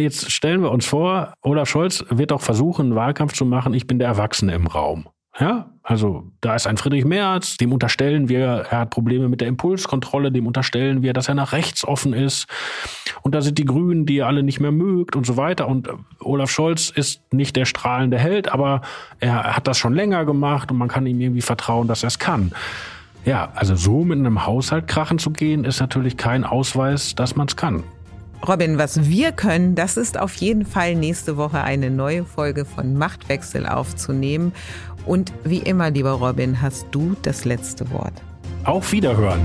jetzt 0.01 0.31
stellen 0.31 0.61
wir 0.61 0.71
uns 0.71 0.85
vor, 0.85 1.33
Olaf 1.41 1.69
Scholz 1.69 2.05
wird 2.09 2.31
doch 2.31 2.41
versuchen, 2.41 2.87
einen 2.87 2.95
Wahlkampf 2.95 3.33
zu 3.33 3.45
machen, 3.45 3.73
ich 3.73 3.87
bin 3.87 3.99
der 3.99 4.07
Erwachsene 4.07 4.53
im 4.53 4.67
Raum. 4.67 5.07
Ja, 5.39 5.69
also 5.83 6.25
da 6.41 6.55
ist 6.55 6.67
ein 6.67 6.75
Friedrich 6.75 7.05
Merz, 7.05 7.55
dem 7.55 7.71
unterstellen 7.71 8.27
wir, 8.27 8.65
er 8.69 8.79
hat 8.79 8.89
Probleme 8.89 9.29
mit 9.29 9.39
der 9.39 9.47
Impulskontrolle, 9.47 10.31
dem 10.33 10.47
unterstellen 10.47 11.01
wir, 11.01 11.13
dass 11.13 11.29
er 11.29 11.35
nach 11.35 11.53
rechts 11.53 11.87
offen 11.87 12.13
ist. 12.13 12.47
Und 13.21 13.35
da 13.35 13.41
sind 13.41 13.57
die 13.57 13.63
Grünen, 13.63 14.05
die 14.05 14.15
ihr 14.15 14.27
alle 14.27 14.43
nicht 14.43 14.59
mehr 14.59 14.73
mögt 14.73 15.15
und 15.15 15.25
so 15.25 15.37
weiter. 15.37 15.67
Und 15.67 15.87
äh, 15.87 15.91
Olaf 16.19 16.51
Scholz 16.51 16.89
ist 16.89 17.21
nicht 17.33 17.55
der 17.55 17.65
strahlende 17.65 18.17
Held, 18.17 18.51
aber 18.51 18.81
er 19.19 19.55
hat 19.55 19.67
das 19.67 19.77
schon 19.77 19.93
länger 19.93 20.25
gemacht 20.25 20.71
und 20.71 20.77
man 20.77 20.89
kann 20.89 21.05
ihm 21.05 21.21
irgendwie 21.21 21.41
vertrauen, 21.41 21.87
dass 21.87 22.03
er 22.03 22.07
es 22.07 22.19
kann. 22.19 22.51
Ja, 23.23 23.51
also 23.55 23.75
so 23.75 24.03
mit 24.03 24.19
einem 24.19 24.45
Haushalt 24.45 24.87
krachen 24.87 25.19
zu 25.19 25.31
gehen, 25.31 25.63
ist 25.63 25.79
natürlich 25.79 26.17
kein 26.17 26.43
Ausweis, 26.43 27.15
dass 27.15 27.35
man 27.35 27.47
es 27.47 27.55
kann. 27.55 27.83
Robin, 28.47 28.77
was 28.77 29.09
wir 29.09 29.31
können, 29.31 29.75
das 29.75 29.97
ist 29.97 30.17
auf 30.17 30.35
jeden 30.35 30.65
Fall 30.65 30.95
nächste 30.95 31.35
Woche 31.35 31.61
eine 31.61 31.89
neue 31.89 32.23
Folge 32.23 32.65
von 32.65 32.95
Machtwechsel 32.95 33.67
aufzunehmen. 33.67 34.53
Und 35.05 35.33
wie 35.43 35.59
immer, 35.59 35.91
lieber 35.91 36.11
Robin, 36.11 36.61
hast 36.61 36.87
du 36.91 37.15
das 37.21 37.45
letzte 37.45 37.89
Wort. 37.91 38.13
Auf 38.63 38.91
Wiederhören. 38.91 39.41